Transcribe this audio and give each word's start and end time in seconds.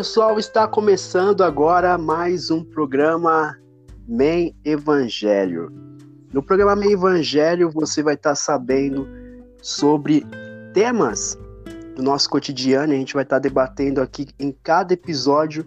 Pessoal, 0.00 0.38
está 0.38 0.66
começando 0.66 1.44
agora 1.44 1.98
mais 1.98 2.50
um 2.50 2.64
programa 2.64 3.54
Men 4.08 4.56
Evangelho. 4.64 5.70
No 6.32 6.42
programa 6.42 6.74
Men 6.74 6.92
Evangelho 6.92 7.70
você 7.70 8.02
vai 8.02 8.14
estar 8.14 8.34
sabendo 8.34 9.06
sobre 9.60 10.24
temas 10.72 11.38
do 11.94 12.02
nosso 12.02 12.30
cotidiano. 12.30 12.94
A 12.94 12.96
gente 12.96 13.12
vai 13.12 13.24
estar 13.24 13.38
debatendo 13.40 14.00
aqui 14.00 14.28
em 14.38 14.56
cada 14.62 14.94
episódio 14.94 15.66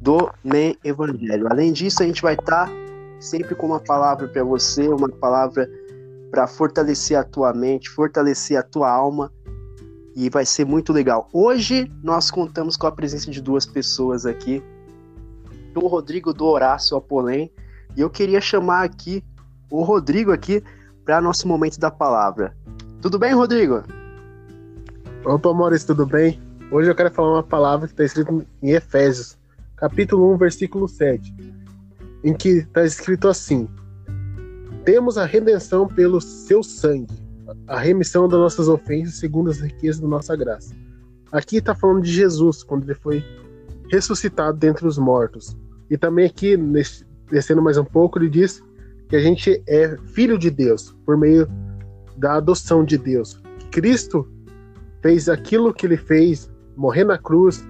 do 0.00 0.30
Men 0.42 0.74
Evangelho. 0.82 1.46
Além 1.50 1.70
disso, 1.70 2.02
a 2.02 2.06
gente 2.06 2.22
vai 2.22 2.36
estar 2.36 2.70
sempre 3.20 3.54
com 3.54 3.66
uma 3.66 3.80
palavra 3.80 4.28
para 4.28 4.42
você, 4.44 4.88
uma 4.88 5.10
palavra 5.10 5.68
para 6.30 6.46
fortalecer 6.46 7.18
a 7.18 7.22
tua 7.22 7.52
mente, 7.52 7.90
fortalecer 7.90 8.56
a 8.56 8.62
tua 8.62 8.90
alma 8.90 9.30
e 10.14 10.28
vai 10.28 10.44
ser 10.44 10.64
muito 10.64 10.92
legal. 10.92 11.28
Hoje 11.32 11.90
nós 12.02 12.30
contamos 12.30 12.76
com 12.76 12.86
a 12.86 12.92
presença 12.92 13.30
de 13.30 13.40
duas 13.40 13.66
pessoas 13.66 14.26
aqui, 14.26 14.62
do 15.72 15.86
Rodrigo 15.86 16.32
do 16.32 16.44
Horácio 16.44 16.96
Apolém, 16.96 17.52
e 17.96 18.00
eu 18.00 18.10
queria 18.10 18.40
chamar 18.40 18.84
aqui 18.84 19.22
o 19.70 19.82
Rodrigo 19.82 20.32
aqui 20.32 20.62
para 21.04 21.20
nosso 21.20 21.46
momento 21.46 21.78
da 21.78 21.90
palavra. 21.90 22.56
Tudo 23.00 23.18
bem, 23.18 23.32
Rodrigo? 23.32 23.82
Opa, 25.24 25.52
Maurício, 25.52 25.88
tudo 25.88 26.06
bem? 26.06 26.40
Hoje 26.70 26.90
eu 26.90 26.94
quero 26.94 27.10
falar 27.10 27.34
uma 27.34 27.42
palavra 27.42 27.86
que 27.86 27.92
está 27.92 28.04
escrita 28.04 28.32
em 28.62 28.70
Efésios, 28.70 29.38
capítulo 29.76 30.32
1, 30.34 30.36
versículo 30.36 30.88
7, 30.88 31.34
em 32.24 32.34
que 32.34 32.58
está 32.58 32.84
escrito 32.84 33.28
assim: 33.28 33.68
Temos 34.84 35.16
a 35.16 35.24
redenção 35.24 35.86
pelo 35.86 36.20
seu 36.20 36.62
sangue 36.62 37.27
a 37.66 37.78
remissão 37.78 38.28
das 38.28 38.38
nossas 38.38 38.68
ofensas 38.68 39.14
segundo 39.14 39.50
as 39.50 39.60
riquezas 39.60 40.00
da 40.00 40.08
nossa 40.08 40.36
graça. 40.36 40.74
Aqui 41.32 41.58
está 41.58 41.74
falando 41.74 42.02
de 42.02 42.12
Jesus, 42.12 42.62
quando 42.62 42.84
ele 42.84 42.94
foi 42.94 43.24
ressuscitado 43.90 44.58
dentre 44.58 44.86
os 44.86 44.98
mortos. 44.98 45.56
E 45.90 45.96
também 45.96 46.26
aqui, 46.26 46.56
descendo 47.30 47.62
mais 47.62 47.78
um 47.78 47.84
pouco, 47.84 48.18
ele 48.18 48.28
diz 48.28 48.62
que 49.08 49.16
a 49.16 49.20
gente 49.20 49.62
é 49.66 49.96
filho 50.06 50.38
de 50.38 50.50
Deus 50.50 50.94
por 51.04 51.16
meio 51.16 51.48
da 52.16 52.34
adoção 52.34 52.84
de 52.84 52.98
Deus. 52.98 53.40
Cristo 53.70 54.26
fez 55.02 55.28
aquilo 55.28 55.72
que 55.72 55.86
ele 55.86 55.96
fez, 55.96 56.50
morrer 56.76 57.04
na 57.04 57.16
cruz, 57.16 57.64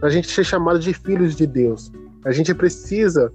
para 0.00 0.08
a 0.08 0.12
gente 0.12 0.28
ser 0.28 0.44
chamado 0.44 0.78
de 0.78 0.92
filhos 0.92 1.34
de 1.34 1.46
Deus. 1.46 1.90
A 2.24 2.32
gente 2.32 2.54
precisa 2.54 3.32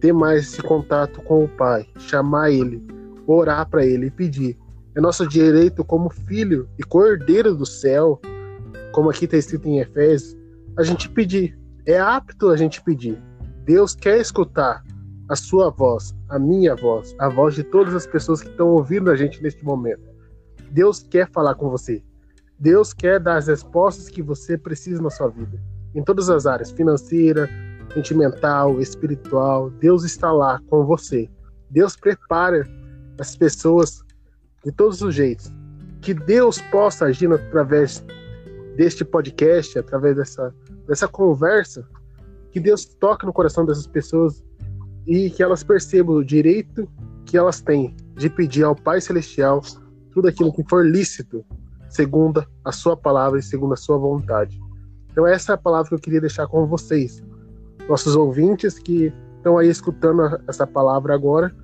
ter 0.00 0.12
mais 0.12 0.44
esse 0.44 0.62
contato 0.62 1.20
com 1.22 1.44
o 1.44 1.48
Pai, 1.48 1.86
chamar 1.98 2.50
Ele, 2.50 2.82
orar 3.26 3.68
para 3.68 3.84
Ele 3.84 4.06
e 4.06 4.10
pedir 4.10 4.56
é 4.94 5.00
nosso 5.00 5.26
direito 5.26 5.84
como 5.84 6.10
filho 6.10 6.68
e 6.78 6.82
cordeiro 6.82 7.54
do 7.54 7.66
céu, 7.66 8.20
como 8.92 9.10
aqui 9.10 9.26
está 9.26 9.36
escrito 9.36 9.68
em 9.68 9.80
Efésios, 9.80 10.36
a 10.76 10.82
gente 10.82 11.08
pedir. 11.08 11.58
É 11.86 11.98
apto 11.98 12.50
a 12.50 12.56
gente 12.56 12.82
pedir. 12.82 13.20
Deus 13.64 13.94
quer 13.94 14.20
escutar 14.20 14.82
a 15.28 15.36
sua 15.36 15.70
voz, 15.70 16.14
a 16.28 16.38
minha 16.38 16.74
voz, 16.74 17.14
a 17.18 17.28
voz 17.28 17.54
de 17.54 17.62
todas 17.62 17.94
as 17.94 18.06
pessoas 18.06 18.42
que 18.42 18.48
estão 18.48 18.68
ouvindo 18.68 19.10
a 19.10 19.16
gente 19.16 19.42
neste 19.42 19.64
momento. 19.64 20.02
Deus 20.70 21.02
quer 21.02 21.30
falar 21.30 21.54
com 21.54 21.68
você. 21.68 22.02
Deus 22.58 22.92
quer 22.92 23.20
dar 23.20 23.36
as 23.36 23.46
respostas 23.46 24.08
que 24.08 24.22
você 24.22 24.58
precisa 24.58 25.00
na 25.00 25.10
sua 25.10 25.28
vida, 25.28 25.62
em 25.94 26.02
todas 26.02 26.28
as 26.28 26.46
áreas 26.46 26.70
financeira, 26.70 27.48
sentimental, 27.94 28.80
espiritual. 28.80 29.70
Deus 29.70 30.02
está 30.02 30.32
lá 30.32 30.60
com 30.68 30.84
você. 30.84 31.30
Deus 31.70 31.94
prepara 31.94 32.66
as 33.18 33.36
pessoas 33.36 34.02
de 34.64 34.72
todos 34.72 35.02
os 35.02 35.14
jeitos. 35.14 35.52
Que 36.00 36.14
Deus 36.14 36.60
possa 36.70 37.06
agir 37.06 37.30
através 37.32 38.04
deste 38.76 39.04
podcast, 39.04 39.78
através 39.78 40.16
dessa, 40.16 40.54
dessa 40.86 41.08
conversa, 41.08 41.86
que 42.52 42.60
Deus 42.60 42.84
toque 42.84 43.26
no 43.26 43.32
coração 43.32 43.66
dessas 43.66 43.86
pessoas 43.86 44.42
e 45.06 45.30
que 45.30 45.42
elas 45.42 45.64
percebam 45.64 46.16
o 46.16 46.24
direito 46.24 46.88
que 47.24 47.36
elas 47.36 47.60
têm 47.60 47.94
de 48.16 48.30
pedir 48.30 48.64
ao 48.64 48.74
Pai 48.74 49.00
Celestial 49.00 49.60
tudo 50.12 50.28
aquilo 50.28 50.52
que 50.52 50.64
for 50.68 50.84
lícito, 50.86 51.44
segundo 51.88 52.44
a 52.64 52.72
sua 52.72 52.96
palavra 52.96 53.38
e 53.38 53.42
segundo 53.42 53.74
a 53.74 53.76
sua 53.76 53.98
vontade. 53.98 54.58
Então 55.10 55.26
essa 55.26 55.52
é 55.52 55.54
a 55.54 55.58
palavra 55.58 55.88
que 55.88 55.94
eu 55.94 55.98
queria 55.98 56.20
deixar 56.20 56.46
com 56.46 56.66
vocês, 56.66 57.22
nossos 57.88 58.16
ouvintes 58.16 58.78
que 58.78 59.12
estão 59.36 59.58
aí 59.58 59.68
escutando 59.68 60.22
essa 60.46 60.66
palavra 60.66 61.14
agora. 61.14 61.54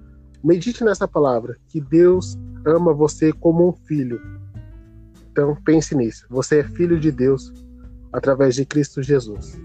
Medite 0.42 0.84
nessa 0.84 1.08
palavra, 1.08 1.56
que 1.68 1.80
Deus 1.80 2.36
ama 2.64 2.92
você 2.92 3.32
como 3.32 3.68
um 3.68 3.72
filho. 3.72 4.20
Então 5.30 5.56
pense 5.64 5.94
nisso. 5.94 6.26
Você 6.30 6.60
é 6.60 6.64
filho 6.64 6.98
de 6.98 7.10
Deus 7.10 7.52
através 8.12 8.54
de 8.54 8.64
Cristo 8.64 9.02
Jesus. 9.02 9.58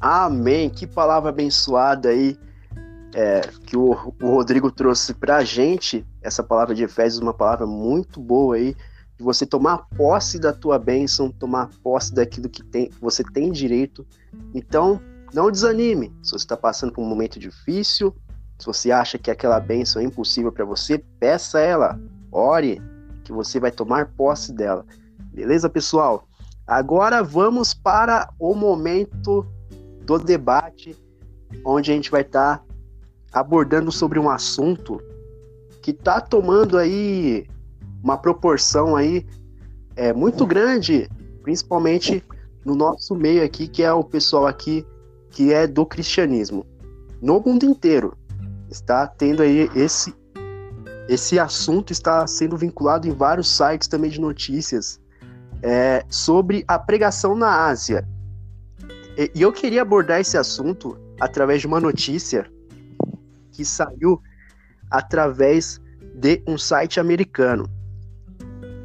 Amém. 0.00 0.70
Que 0.70 0.86
palavra 0.86 1.30
abençoada 1.30 2.08
aí 2.08 2.38
é, 3.14 3.40
que 3.66 3.76
o, 3.76 3.90
o 4.22 4.26
Rodrigo 4.26 4.70
trouxe 4.70 5.12
para 5.12 5.38
a 5.38 5.44
gente. 5.44 6.06
Essa 6.22 6.42
palavra 6.42 6.74
de 6.74 6.84
Efésios, 6.84 7.20
uma 7.20 7.34
palavra 7.34 7.66
muito 7.66 8.20
boa 8.20 8.56
aí 8.56 8.74
de 9.16 9.24
você 9.24 9.44
tomar 9.44 9.86
posse 9.96 10.38
da 10.38 10.52
tua 10.52 10.78
bênção, 10.78 11.30
tomar 11.30 11.68
posse 11.82 12.14
daquilo 12.14 12.48
que 12.48 12.64
tem, 12.64 12.90
você 13.00 13.22
tem 13.22 13.52
direito. 13.52 14.06
Então, 14.54 15.00
não 15.34 15.50
desanime. 15.50 16.10
Se 16.22 16.30
você 16.30 16.44
está 16.44 16.56
passando 16.56 16.92
por 16.92 17.02
um 17.02 17.08
momento 17.08 17.38
difícil, 17.38 18.14
se 18.60 18.66
você 18.66 18.90
acha 18.90 19.16
que 19.16 19.30
aquela 19.30 19.58
bênção 19.58 20.02
é 20.02 20.04
impossível 20.04 20.52
para 20.52 20.66
você, 20.66 21.02
peça 21.18 21.60
ela, 21.60 21.98
ore, 22.30 22.80
que 23.24 23.32
você 23.32 23.58
vai 23.58 23.70
tomar 23.70 24.12
posse 24.14 24.52
dela. 24.52 24.84
Beleza, 25.32 25.70
pessoal? 25.70 26.28
Agora 26.66 27.22
vamos 27.22 27.72
para 27.72 28.28
o 28.38 28.54
momento 28.54 29.46
do 30.02 30.18
debate, 30.18 30.94
onde 31.64 31.90
a 31.90 31.94
gente 31.94 32.10
vai 32.10 32.20
estar 32.20 32.58
tá 32.58 32.64
abordando 33.32 33.90
sobre 33.90 34.18
um 34.18 34.28
assunto 34.28 35.00
que 35.80 35.90
está 35.92 36.20
tomando 36.20 36.76
aí 36.76 37.48
uma 38.04 38.18
proporção 38.18 38.94
aí 38.94 39.26
é, 39.96 40.12
muito 40.12 40.46
grande, 40.46 41.08
principalmente 41.42 42.22
no 42.62 42.74
nosso 42.74 43.14
meio 43.14 43.42
aqui, 43.42 43.66
que 43.66 43.82
é 43.82 43.90
o 43.90 44.04
pessoal 44.04 44.46
aqui 44.46 44.86
que 45.30 45.50
é 45.50 45.66
do 45.66 45.86
cristianismo, 45.86 46.66
no 47.22 47.40
mundo 47.40 47.64
inteiro 47.64 48.19
está 48.70 49.06
tendo 49.06 49.42
aí 49.42 49.70
esse 49.74 50.14
esse 51.08 51.40
assunto 51.40 51.92
está 51.92 52.24
sendo 52.24 52.56
vinculado 52.56 53.08
em 53.08 53.10
vários 53.12 53.48
sites 53.48 53.88
também 53.88 54.10
de 54.10 54.20
notícias 54.20 55.00
é, 55.60 56.04
sobre 56.08 56.64
a 56.68 56.78
pregação 56.78 57.34
na 57.34 57.66
Ásia. 57.66 58.06
E, 59.18 59.28
e 59.34 59.42
eu 59.42 59.52
queria 59.52 59.82
abordar 59.82 60.20
esse 60.20 60.38
assunto 60.38 60.96
através 61.20 61.62
de 61.62 61.66
uma 61.66 61.80
notícia 61.80 62.46
que 63.50 63.64
saiu 63.64 64.22
através 64.88 65.80
de 66.14 66.40
um 66.46 66.56
site 66.56 67.00
americano, 67.00 67.68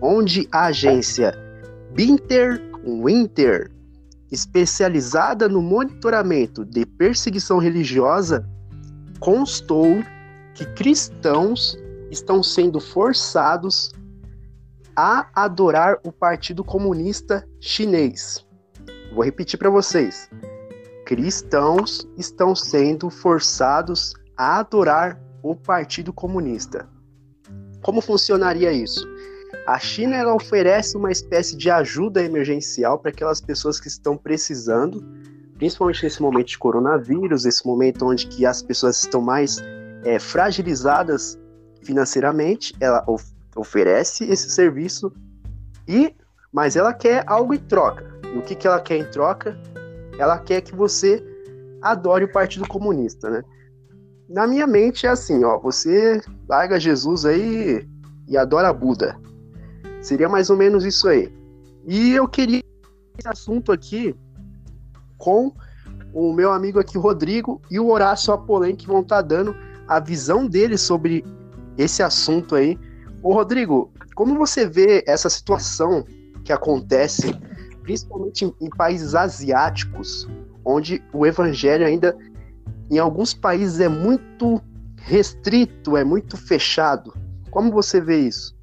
onde 0.02 0.48
a 0.52 0.66
agência 0.66 1.32
Binter 1.94 2.60
Winter, 2.84 3.72
especializada 4.32 5.48
no 5.48 5.62
monitoramento 5.62 6.66
de 6.66 6.86
perseguição 6.86 7.58
religiosa, 7.58 8.48
constou 9.26 10.04
que 10.54 10.64
cristãos 10.76 11.76
estão 12.12 12.44
sendo 12.44 12.80
forçados 12.80 13.92
a 14.96 15.28
adorar 15.34 15.98
o 16.04 16.12
Partido 16.12 16.64
Comunista 16.64 17.44
Chinês. 17.60 18.46
Vou 19.16 19.24
repetir 19.24 19.58
para 19.58 19.72
vocês. 19.72 20.30
Cristãos 21.08 22.08
estão 22.16 22.56
sendo 22.56 23.10
forçados 23.10 24.14
a 24.38 24.60
adorar 24.60 25.20
o 25.42 25.56
Partido 25.56 26.14
Comunista. 26.14 26.88
Como 27.82 28.02
funcionaria 28.02 28.72
isso? 28.72 29.08
A 29.66 29.80
China 29.80 30.36
oferece 30.36 30.96
uma 30.96 31.12
espécie 31.12 31.58
de 31.58 31.72
ajuda 31.72 32.24
emergencial 32.24 33.00
para 33.00 33.10
aquelas 33.10 33.42
pessoas 33.42 33.80
que 33.80 33.88
estão 33.88 34.16
precisando 34.16 35.04
principalmente 35.66 36.04
nesse 36.04 36.22
momento 36.22 36.48
de 36.50 36.60
coronavírus, 36.60 37.44
esse 37.44 37.66
momento 37.66 38.06
onde 38.06 38.28
que 38.28 38.46
as 38.46 38.62
pessoas 38.62 38.98
estão 38.98 39.20
mais 39.20 39.58
é, 40.04 40.20
fragilizadas 40.20 41.40
financeiramente, 41.82 42.76
ela 42.80 43.04
of 43.08 43.26
oferece 43.56 44.26
esse 44.26 44.50
serviço 44.50 45.12
e, 45.88 46.14
mas 46.52 46.76
ela 46.76 46.94
quer 46.94 47.24
algo 47.26 47.54
em 47.54 47.58
troca. 47.58 48.06
E 48.32 48.38
o 48.38 48.44
que, 48.44 48.54
que 48.54 48.68
ela 48.68 48.80
quer 48.80 48.98
em 48.98 49.10
troca? 49.10 49.58
Ela 50.20 50.38
quer 50.38 50.62
que 50.62 50.76
você 50.76 51.24
adore 51.82 52.26
o 52.26 52.32
Partido 52.32 52.68
Comunista, 52.68 53.30
né? 53.30 53.42
Na 54.30 54.46
minha 54.46 54.68
mente 54.68 55.08
é 55.08 55.10
assim, 55.10 55.44
ó, 55.46 55.58
você 55.58 56.22
larga 56.48 56.80
Jesus 56.80 57.26
aí 57.26 57.88
e 58.28 58.38
adora 58.38 58.74
Buda. 58.74 59.18
Seria 60.02 60.28
mais 60.28 60.50
ou 60.50 60.58
menos 60.58 60.84
isso 60.84 61.08
aí. 61.08 61.34
E 61.88 62.12
eu 62.12 62.28
queria 62.28 62.62
esse 63.18 63.28
assunto 63.28 63.72
aqui 63.72 64.14
com 65.18 65.52
o 66.14 66.34
meu 66.34 66.52
amigo 66.52 66.80
aqui, 66.80 66.98
Rodrigo, 66.98 67.62
e 67.70 67.80
o 67.80 67.88
Horácio 67.88 68.34
Apolen, 68.34 68.76
que 68.76 68.88
vão 68.88 69.02
estar 69.02 69.18
tá 69.18 69.22
dando 69.22 69.56
a 69.88 70.00
visão 70.00 70.48
dele 70.48 70.78
sobre 70.78 71.26
esse 71.78 72.02
assunto 72.02 72.56
aí. 72.56 72.80
Ô, 73.22 73.34
Rodrigo, 73.34 73.92
como 74.16 74.36
você 74.36 74.66
vê 74.66 75.04
essa 75.06 75.30
situação 75.30 76.06
que 76.44 76.54
acontece 76.54 77.36
principalmente 77.86 78.46
em, 78.46 78.54
em 78.62 78.70
países 78.70 79.14
asiáticos, 79.14 80.28
onde 80.64 81.04
o 81.14 81.26
evangelho 81.26 81.86
ainda, 81.86 82.18
em 82.90 82.98
alguns 82.98 83.34
países, 83.34 83.80
é 83.80 83.88
muito 83.88 84.60
restrito, 84.98 85.96
é 85.96 86.04
muito 86.04 86.36
fechado. 86.36 87.14
Como 87.52 87.72
você 87.72 88.02
vê 88.02 88.18
isso? 88.18 88.56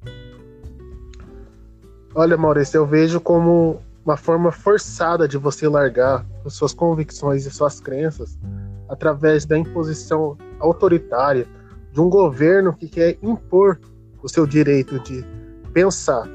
Olha, 2.13 2.35
Maurício, 2.37 2.77
eu 2.77 2.85
vejo 2.85 3.19
como 3.21 3.79
uma 4.05 4.17
forma 4.17 4.51
forçada 4.51 5.27
de 5.27 5.37
você 5.37 5.67
largar 5.67 6.25
suas 6.47 6.73
convicções 6.73 7.45
e 7.45 7.51
suas 7.51 7.79
crenças 7.79 8.37
através 8.89 9.45
da 9.45 9.57
imposição 9.57 10.37
autoritária 10.59 11.47
de 11.91 12.01
um 12.01 12.09
governo 12.09 12.73
que 12.73 12.87
quer 12.87 13.17
impor 13.21 13.79
o 14.21 14.27
seu 14.27 14.45
direito 14.45 14.99
de 14.99 15.23
pensar. 15.71 16.27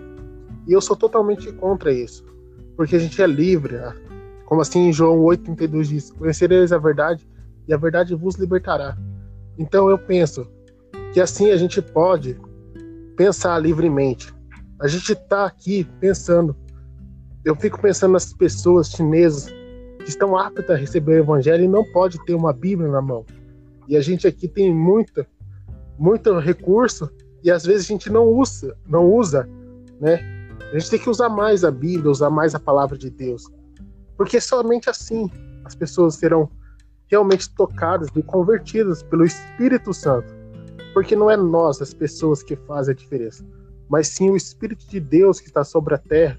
E 0.66 0.72
eu 0.72 0.80
sou 0.80 0.96
totalmente 0.96 1.52
contra 1.52 1.92
isso, 1.92 2.24
porque 2.76 2.96
a 2.96 2.98
gente 2.98 3.20
é 3.20 3.26
livre. 3.26 3.76
Ah, 3.76 3.94
como 4.46 4.60
assim 4.60 4.92
João 4.92 5.18
8,32 5.20 5.82
diz: 5.84 6.10
Conhecereis 6.12 6.72
a 6.72 6.78
verdade 6.78 7.28
e 7.66 7.74
a 7.74 7.76
verdade 7.76 8.14
vos 8.14 8.36
libertará. 8.36 8.96
Então 9.58 9.90
eu 9.90 9.98
penso 9.98 10.46
que 11.12 11.20
assim 11.20 11.50
a 11.50 11.56
gente 11.56 11.82
pode 11.82 12.38
pensar 13.16 13.58
livremente. 13.58 14.32
A 14.80 14.86
gente 14.86 15.12
está 15.12 15.44
aqui 15.44 15.84
pensando. 16.00 16.56
Eu 17.48 17.56
fico 17.56 17.80
pensando 17.80 18.12
nas 18.12 18.30
pessoas 18.30 18.90
chinesas 18.90 19.46
que 20.00 20.10
estão 20.10 20.36
aptas 20.36 20.68
a 20.68 20.74
receber 20.74 21.12
o 21.12 21.22
evangelho 21.22 21.64
e 21.64 21.66
não 21.66 21.82
pode 21.82 22.22
ter 22.26 22.34
uma 22.34 22.52
Bíblia 22.52 22.90
na 22.90 23.00
mão. 23.00 23.24
E 23.88 23.96
a 23.96 24.02
gente 24.02 24.26
aqui 24.26 24.46
tem 24.46 24.70
muita, 24.70 25.26
muito 25.98 26.38
recurso 26.38 27.10
e 27.42 27.50
às 27.50 27.64
vezes 27.64 27.86
a 27.86 27.88
gente 27.88 28.10
não 28.10 28.26
usa, 28.26 28.76
não 28.86 29.10
usa, 29.10 29.48
né? 29.98 30.20
A 30.70 30.78
gente 30.78 30.90
tem 30.90 30.98
que 30.98 31.08
usar 31.08 31.30
mais 31.30 31.64
a 31.64 31.70
Bíblia, 31.70 32.10
usar 32.10 32.28
mais 32.28 32.54
a 32.54 32.60
palavra 32.60 32.98
de 32.98 33.08
Deus, 33.08 33.44
porque 34.14 34.42
somente 34.42 34.90
assim 34.90 35.30
as 35.64 35.74
pessoas 35.74 36.16
serão 36.16 36.50
realmente 37.06 37.48
tocadas 37.54 38.10
e 38.14 38.22
convertidas 38.22 39.02
pelo 39.02 39.24
Espírito 39.24 39.94
Santo. 39.94 40.36
Porque 40.92 41.16
não 41.16 41.30
é 41.30 41.36
nós, 41.38 41.80
as 41.80 41.94
pessoas, 41.94 42.42
que 42.42 42.56
fazem 42.56 42.92
a 42.92 42.94
diferença, 42.94 43.42
mas 43.88 44.08
sim 44.08 44.28
o 44.28 44.36
Espírito 44.36 44.86
de 44.86 45.00
Deus 45.00 45.40
que 45.40 45.46
está 45.46 45.64
sobre 45.64 45.94
a 45.94 45.98
terra, 45.98 46.36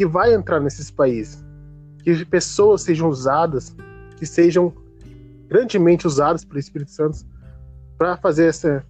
que 0.00 0.06
vai 0.06 0.32
entrar 0.32 0.58
nesses 0.60 0.90
países. 0.90 1.44
Que 2.02 2.24
pessoas 2.24 2.80
sejam 2.80 3.10
usadas, 3.10 3.76
que 4.16 4.24
sejam 4.24 4.72
grandemente 5.46 6.06
usadas 6.06 6.42
pelo 6.42 6.58
Espírito 6.58 6.90
Santo 6.90 7.18
para 7.98 8.16
fazer 8.16 8.46
essa, 8.46 8.82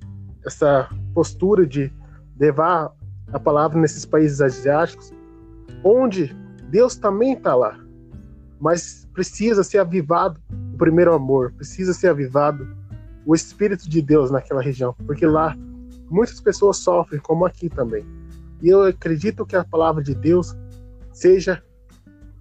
essa 0.46 0.88
postura 1.12 1.66
de 1.66 1.92
levar 2.38 2.92
a 3.32 3.40
palavra 3.40 3.76
nesses 3.80 4.06
países 4.06 4.40
asiáticos, 4.40 5.12
onde 5.82 6.32
Deus 6.70 6.94
também 6.94 7.32
está 7.32 7.56
lá, 7.56 7.76
mas 8.60 9.08
precisa 9.12 9.64
ser 9.64 9.78
avivado 9.78 10.40
o 10.72 10.78
primeiro 10.78 11.12
amor, 11.12 11.52
precisa 11.54 11.92
ser 11.92 12.06
avivado 12.06 12.68
o 13.26 13.34
Espírito 13.34 13.90
de 13.90 14.00
Deus 14.00 14.30
naquela 14.30 14.62
região, 14.62 14.94
porque 15.04 15.26
lá 15.26 15.56
muitas 16.08 16.40
pessoas 16.40 16.76
sofrem, 16.76 17.20
como 17.20 17.44
aqui 17.44 17.68
também. 17.68 18.06
E 18.62 18.68
eu 18.68 18.84
acredito 18.84 19.44
que 19.44 19.56
a 19.56 19.64
palavra 19.64 20.04
de 20.04 20.14
Deus 20.14 20.54
seja 21.12 21.62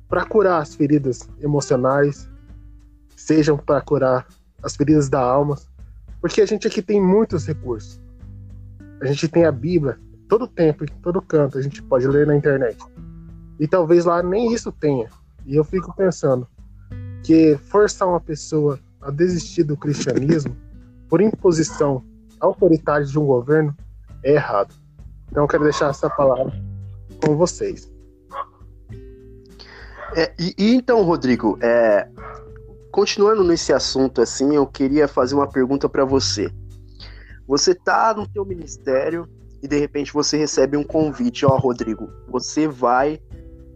para 0.07 0.25
curar 0.25 0.61
as 0.61 0.75
feridas 0.75 1.29
emocionais, 1.39 2.29
sejam 3.15 3.57
para 3.57 3.81
curar 3.81 4.27
as 4.63 4.75
feridas 4.75 5.09
da 5.09 5.19
alma, 5.19 5.57
porque 6.19 6.41
a 6.41 6.45
gente 6.45 6.67
aqui 6.67 6.81
tem 6.81 7.01
muitos 7.01 7.45
recursos. 7.45 8.01
A 9.01 9.05
gente 9.05 9.27
tem 9.27 9.45
a 9.45 9.51
Bíblia, 9.51 9.99
todo 10.27 10.47
tempo, 10.47 10.83
em 10.83 10.87
todo 11.01 11.21
canto, 11.21 11.57
a 11.57 11.61
gente 11.61 11.81
pode 11.83 12.07
ler 12.07 12.27
na 12.27 12.35
internet. 12.35 12.77
E 13.59 13.67
talvez 13.67 14.05
lá 14.05 14.21
nem 14.23 14.53
isso 14.53 14.71
tenha. 14.71 15.09
E 15.45 15.55
eu 15.55 15.63
fico 15.63 15.93
pensando 15.95 16.47
que 17.23 17.57
forçar 17.57 18.07
uma 18.07 18.19
pessoa 18.19 18.79
a 19.01 19.11
desistir 19.11 19.63
do 19.63 19.77
cristianismo 19.77 20.55
por 21.07 21.21
imposição 21.21 22.03
autoritária 22.39 23.05
de 23.05 23.17
um 23.17 23.25
governo 23.25 23.75
é 24.23 24.33
errado. 24.33 24.73
Então 25.29 25.43
eu 25.43 25.47
quero 25.47 25.63
deixar 25.63 25.89
essa 25.89 26.09
palavra 26.09 26.53
com 27.23 27.35
vocês. 27.35 27.91
É, 30.15 30.33
e, 30.39 30.55
e, 30.57 30.73
então, 30.73 31.03
Rodrigo, 31.03 31.57
é, 31.61 32.07
continuando 32.91 33.43
nesse 33.43 33.71
assunto 33.71 34.21
assim, 34.21 34.55
eu 34.55 34.65
queria 34.65 35.07
fazer 35.07 35.35
uma 35.35 35.47
pergunta 35.47 35.87
para 35.87 36.03
você. 36.03 36.51
Você 37.47 37.73
tá 37.73 38.13
no 38.13 38.27
teu 38.27 38.45
ministério 38.45 39.27
e 39.61 39.67
de 39.67 39.77
repente 39.77 40.13
você 40.13 40.37
recebe 40.37 40.77
um 40.77 40.83
convite, 40.83 41.45
ó, 41.45 41.57
Rodrigo, 41.57 42.09
você 42.27 42.67
vai 42.67 43.19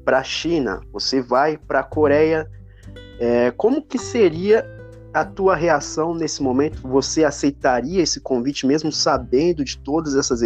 para 0.04 0.20
a 0.20 0.24
China, 0.24 0.82
você 0.92 1.22
vai 1.22 1.58
para 1.58 1.80
a 1.80 1.84
Coreia. 1.84 2.50
É, 3.20 3.52
como 3.52 3.82
que 3.82 3.98
seria 3.98 4.66
a 5.14 5.24
tua 5.24 5.56
reação 5.56 6.16
nesse 6.16 6.42
momento? 6.42 6.82
Você 6.88 7.24
aceitaria 7.24 8.02
esse 8.02 8.20
convite 8.20 8.66
mesmo 8.66 8.92
sabendo 8.92 9.64
de 9.64 9.78
todas 9.78 10.16
essas 10.16 10.42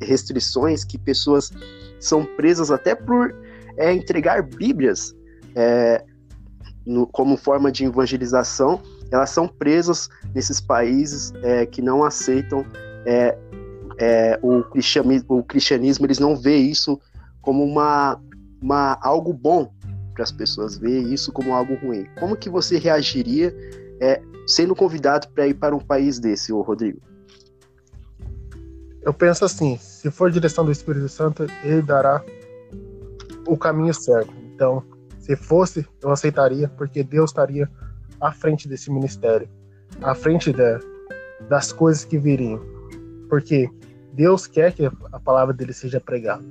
restrições 0.00 0.84
que 0.84 0.96
pessoas 0.98 1.50
são 1.98 2.24
presas 2.24 2.70
até 2.70 2.94
por 2.94 3.34
é, 3.76 3.92
entregar 3.92 4.42
Bíblias 4.42 5.14
é, 5.54 6.04
no, 6.86 7.06
como 7.06 7.36
forma 7.36 7.70
de 7.70 7.84
evangelização? 7.84 8.80
Elas 9.10 9.30
são 9.30 9.46
presas 9.46 10.08
nesses 10.34 10.60
países 10.60 11.32
é, 11.42 11.66
que 11.66 11.82
não 11.82 12.02
aceitam 12.02 12.64
é, 13.04 13.36
é, 13.98 14.38
o, 14.42 14.62
cristianismo, 14.62 15.38
o 15.38 15.44
cristianismo, 15.44 16.06
eles 16.06 16.18
não 16.18 16.36
vê 16.36 16.56
isso 16.56 16.98
como 17.40 17.64
uma, 17.64 18.20
uma 18.60 18.98
algo 19.02 19.32
bom 19.32 19.72
para 20.14 20.24
as 20.24 20.32
pessoas, 20.32 20.76
vê 20.76 20.98
isso 20.98 21.32
como 21.32 21.54
algo 21.54 21.74
ruim. 21.76 22.06
Como 22.18 22.36
que 22.36 22.48
você 22.48 22.78
reagiria 22.78 23.54
é, 24.00 24.20
sendo 24.46 24.74
convidado 24.74 25.28
para 25.28 25.46
ir 25.46 25.54
para 25.54 25.74
um 25.74 25.80
país 25.80 26.18
desse, 26.18 26.52
ô 26.52 26.62
Rodrigo? 26.62 27.00
Eu 29.02 29.12
penso 29.12 29.44
assim, 29.44 29.76
se 29.78 30.10
for 30.10 30.30
direção 30.30 30.64
do 30.64 30.70
Espírito 30.70 31.08
Santo, 31.08 31.46
ele 31.64 31.82
dará 31.82 32.24
o 33.46 33.56
caminho 33.56 33.92
certo. 33.92 34.32
Então, 34.54 34.84
se 35.22 35.36
fosse, 35.36 35.86
eu 36.02 36.10
aceitaria, 36.10 36.68
porque 36.76 37.04
Deus 37.04 37.30
estaria 37.30 37.70
à 38.20 38.32
frente 38.32 38.68
desse 38.68 38.90
ministério, 38.90 39.48
à 40.02 40.16
frente 40.16 40.52
da, 40.52 40.80
das 41.48 41.72
coisas 41.72 42.04
que 42.04 42.18
viriam. 42.18 42.60
Porque 43.28 43.70
Deus 44.12 44.48
quer 44.48 44.72
que 44.72 44.84
a 44.84 45.20
palavra 45.20 45.54
dele 45.54 45.72
seja 45.72 46.00
pregada. 46.00 46.42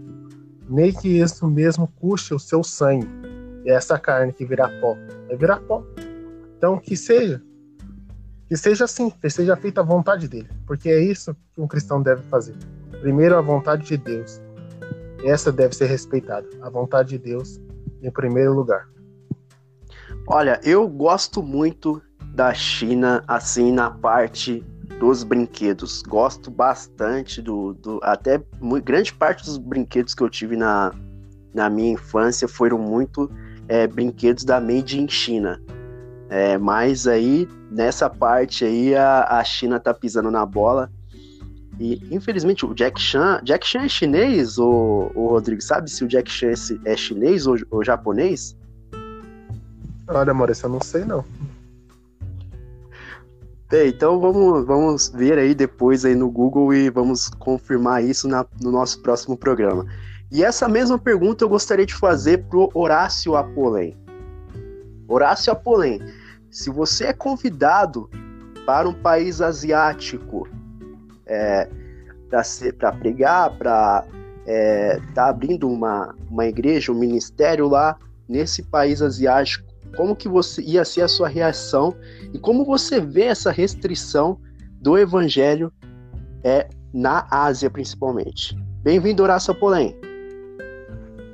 Nem 0.70 0.94
que 0.94 1.20
isso 1.20 1.46
mesmo 1.50 1.86
custe 2.00 2.34
o 2.34 2.40
seu 2.40 2.63
sangue. 2.63 3.10
E 3.66 3.70
essa 3.70 4.00
carne 4.00 4.32
que 4.32 4.46
virá 4.46 4.70
pó, 4.80 4.96
vai 5.28 5.36
virar 5.36 5.60
pó. 5.60 5.84
Então, 6.58 6.80
que 6.80 6.96
seja. 6.96 7.42
Que 8.48 8.56
seja 8.56 8.86
assim, 8.86 9.10
que 9.10 9.30
seja 9.30 9.58
feita 9.58 9.82
a 9.82 9.84
vontade 9.84 10.30
dele. 10.30 10.48
Porque 10.66 10.90
é 10.90 11.00
isso 11.00 11.36
que 11.54 11.60
um 11.60 11.68
cristão 11.68 12.01
deve 12.01 12.22
fazer. 12.24 12.56
Primeiro, 13.01 13.36
a 13.36 13.42
vontade 13.42 13.86
de 13.86 13.98
Deus. 13.98 14.42
Essa 15.25 15.51
deve 15.51 15.75
ser 15.75 15.88
respeitada. 15.88 16.48
A 16.62 16.70
vontade 16.70 17.10
de 17.10 17.18
Deus 17.18 17.60
em 18.01 18.12
primeiro 18.12 18.53
lugar. 18.53 18.88
Olha, 20.27 20.60
eu 20.63 20.88
gosto 20.88 21.41
muito 21.41 22.01
da 22.34 22.53
China, 22.53 23.24
assim, 23.27 23.72
na 23.72 23.89
parte 23.89 24.63
dos 25.00 25.24
brinquedos. 25.24 26.01
Gosto 26.03 26.51
bastante 26.51 27.41
do. 27.41 27.74
do 27.74 28.00
até 28.03 28.41
grande 28.84 29.13
parte 29.13 29.43
dos 29.43 29.58
brinquedos 29.58 30.13
que 30.13 30.22
eu 30.22 30.29
tive 30.29 30.55
na, 30.55 30.93
na 31.53 31.70
minha 31.70 31.93
infância 31.93 32.48
foram 32.48 32.77
muito 32.77 33.29
é, 33.67 33.88
brinquedos 33.88 34.43
da 34.43 34.60
Made 34.62 35.01
in 35.01 35.08
China. 35.08 35.62
É, 36.29 36.58
mas 36.58 37.08
aí, 37.08 37.48
nessa 37.70 38.10
parte 38.10 38.63
aí, 38.63 38.96
a, 38.96 39.39
a 39.39 39.43
China 39.43 39.79
tá 39.79 39.93
pisando 39.93 40.31
na 40.31 40.46
bola. 40.46 40.89
E, 41.81 42.00
infelizmente, 42.11 42.63
o 42.63 42.75
Jack 42.75 43.01
Chan... 43.01 43.41
Jack 43.43 43.65
Chan 43.65 43.81
é 43.81 43.89
chinês, 43.89 44.59
ou, 44.59 45.11
ou 45.15 45.29
Rodrigo? 45.29 45.63
Sabe 45.63 45.89
se 45.89 46.03
o 46.03 46.07
Jack 46.07 46.29
Chan 46.29 46.50
é, 46.85 46.91
é 46.91 46.95
chinês 46.95 47.47
ou, 47.47 47.57
ou 47.71 47.83
japonês? 47.83 48.55
Olha, 50.07 50.31
Maurício, 50.31 50.67
eu 50.67 50.69
não 50.69 50.79
sei, 50.79 51.03
não. 51.03 51.25
Bem, 53.67 53.88
então 53.88 54.19
vamos, 54.19 54.63
vamos 54.63 55.09
ver 55.09 55.39
aí 55.39 55.55
depois 55.55 56.05
aí 56.05 56.13
no 56.13 56.29
Google 56.29 56.71
e 56.71 56.88
vamos 56.91 57.29
confirmar 57.29 58.03
isso 58.03 58.27
na, 58.27 58.45
no 58.61 58.69
nosso 58.69 59.01
próximo 59.01 59.35
programa. 59.35 59.88
E 60.31 60.43
essa 60.43 60.69
mesma 60.69 61.00
pergunta 61.00 61.43
eu 61.43 61.50
gostaria 61.50 61.85
de 61.85 61.95
fazer 61.95 62.43
pro 62.43 62.69
Horácio 62.75 63.35
Apolém. 63.35 63.97
Horácio 65.07 65.51
Apolém, 65.51 66.00
se 66.51 66.69
você 66.69 67.05
é 67.05 67.13
convidado 67.13 68.07
para 68.67 68.88
um 68.88 68.93
país 68.93 69.41
asiático 69.41 70.47
é, 71.25 71.68
para 72.78 72.92
pregar, 72.94 73.58
para 73.58 74.06
é, 74.46 75.00
tá 75.13 75.30
abrindo 75.30 75.70
uma, 75.70 76.16
uma 76.30 76.46
igreja, 76.46 76.92
um 76.92 76.96
ministério 76.96 77.68
lá 77.68 77.98
nesse 78.28 78.63
país 78.63 79.01
asiático, 79.01 79.70
como 79.96 80.16
que 80.16 80.30
você 80.30 80.62
ia 80.62 80.86
ser 80.86 81.01
a 81.01 81.08
sua 81.08 81.28
reação 81.28 81.96
e 82.34 82.40
como 82.40 82.66
você 82.66 83.00
vê 83.00 83.24
essa 83.24 83.51
restrição 83.51 84.40
do 84.82 84.98
evangelho 84.98 85.72
é, 86.44 86.68
na 86.94 87.28
Ásia 87.30 87.70
principalmente. 87.70 88.56
Bem-vindo, 88.84 89.22
Horácio 89.22 89.54
Polém. 89.54 89.96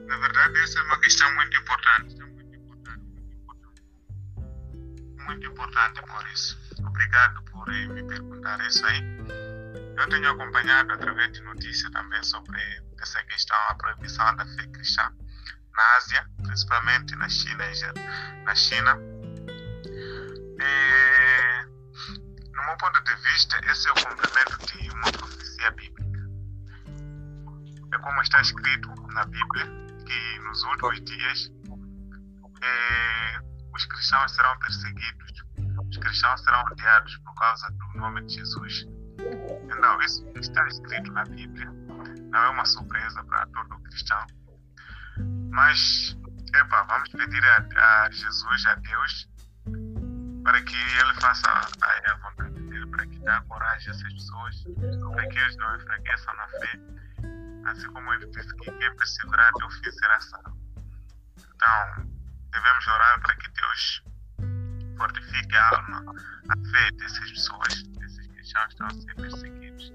Na 0.08 0.18
verdade, 0.18 0.60
essa 0.64 0.80
é 0.80 0.84
uma 0.84 1.00
questão 1.00 1.34
muito 1.36 1.58
importante. 1.58 2.16
Muito 2.16 2.56
importante, 2.56 3.02
muito 5.28 5.48
importante, 5.48 6.02
Maurício. 6.08 6.58
Obrigado 6.86 7.44
por 7.52 7.68
me 7.68 8.04
perguntar 8.04 8.68
isso 8.68 8.86
aí. 8.86 9.47
Eu 9.98 10.08
tenho 10.10 10.30
acompanhado 10.30 10.94
através 10.94 11.32
de 11.34 11.42
notícias 11.42 11.92
também 11.92 12.22
sobre 12.22 12.62
essa 13.02 13.24
questão, 13.24 13.58
a 13.70 13.76
proibição 13.76 14.36
da 14.36 14.46
fé 14.46 14.68
cristã 14.68 15.12
na 15.76 15.96
Ásia, 15.98 16.30
principalmente 16.44 17.16
na 17.16 17.28
China. 17.28 17.64
Na 18.44 18.54
China. 18.54 18.96
E, 20.60 21.66
no 22.56 22.64
meu 22.64 22.78
ponto 22.78 23.04
de 23.04 23.16
vista, 23.16 23.60
esse 23.72 23.88
é 23.88 23.92
o 23.92 23.96
complemento 23.96 24.58
de 24.68 24.90
uma 24.92 25.12
profecia 25.12 25.72
bíblica. 25.72 26.20
É 27.92 27.98
como 27.98 28.22
está 28.22 28.40
escrito 28.42 28.90
na 29.14 29.26
Bíblia 29.26 29.66
que 30.06 30.40
nos 30.42 30.64
últimos 30.64 31.02
dias 31.06 31.52
é, 32.62 33.40
os 33.74 33.86
cristãos 33.86 34.32
serão 34.32 34.60
perseguidos, 34.60 35.44
os 35.90 35.98
cristãos 35.98 36.44
serão 36.44 36.64
odiados 36.72 37.18
por 37.18 37.34
causa 37.34 37.68
do 37.72 38.00
nome 38.00 38.24
de 38.26 38.36
Jesus. 38.36 38.97
Então, 39.20 40.02
isso 40.02 40.26
está 40.36 40.68
escrito 40.68 41.12
na 41.12 41.24
Bíblia. 41.26 41.72
Não 42.32 42.40
é 42.40 42.50
uma 42.50 42.66
surpresa 42.66 43.24
para 43.24 43.46
todo 43.48 43.80
cristão. 43.84 44.26
Mas, 45.52 46.18
epa, 46.54 46.84
vamos 46.84 47.10
pedir 47.10 47.44
a, 47.46 48.06
a 48.06 48.12
Jesus, 48.12 48.66
a 48.66 48.76
Deus, 48.76 49.30
para 50.44 50.62
que 50.62 50.76
ele 50.76 51.14
faça 51.20 51.50
a, 51.50 52.12
a 52.12 52.18
vontade 52.18 52.60
dele, 52.62 52.86
para 52.88 53.08
que 53.08 53.20
dê 53.20 53.42
coragem 53.48 53.90
a 53.90 53.96
essas 53.96 54.14
pessoas, 54.14 54.64
para 55.14 55.28
que 55.28 55.40
eles 55.40 55.58
não 55.58 55.76
enfraqueçam 55.76 56.36
na 56.36 56.48
fé, 56.48 56.80
assim 57.66 57.88
como 57.92 58.14
ele 58.14 58.28
disse 58.28 58.56
que 58.56 58.72
quem 58.72 58.96
perseverar 58.96 59.50
até 59.50 59.66
o 59.66 59.72
fim 59.72 59.92
será 59.92 60.20
salvo. 60.22 60.58
Então, 61.38 62.06
devemos 62.52 62.88
orar 62.88 63.20
para 63.22 63.36
que 63.36 63.50
Deus 63.52 64.04
fortifique 64.98 65.56
a 65.56 65.70
alma, 65.76 66.14
a 66.50 66.72
fé 66.72 66.92
dessas 66.92 67.32
pessoas, 67.32 67.84
cristãos 68.48 68.70
estão 68.70 68.88
a 68.88 68.90
ser 68.92 69.16
perseguidos 69.16 69.94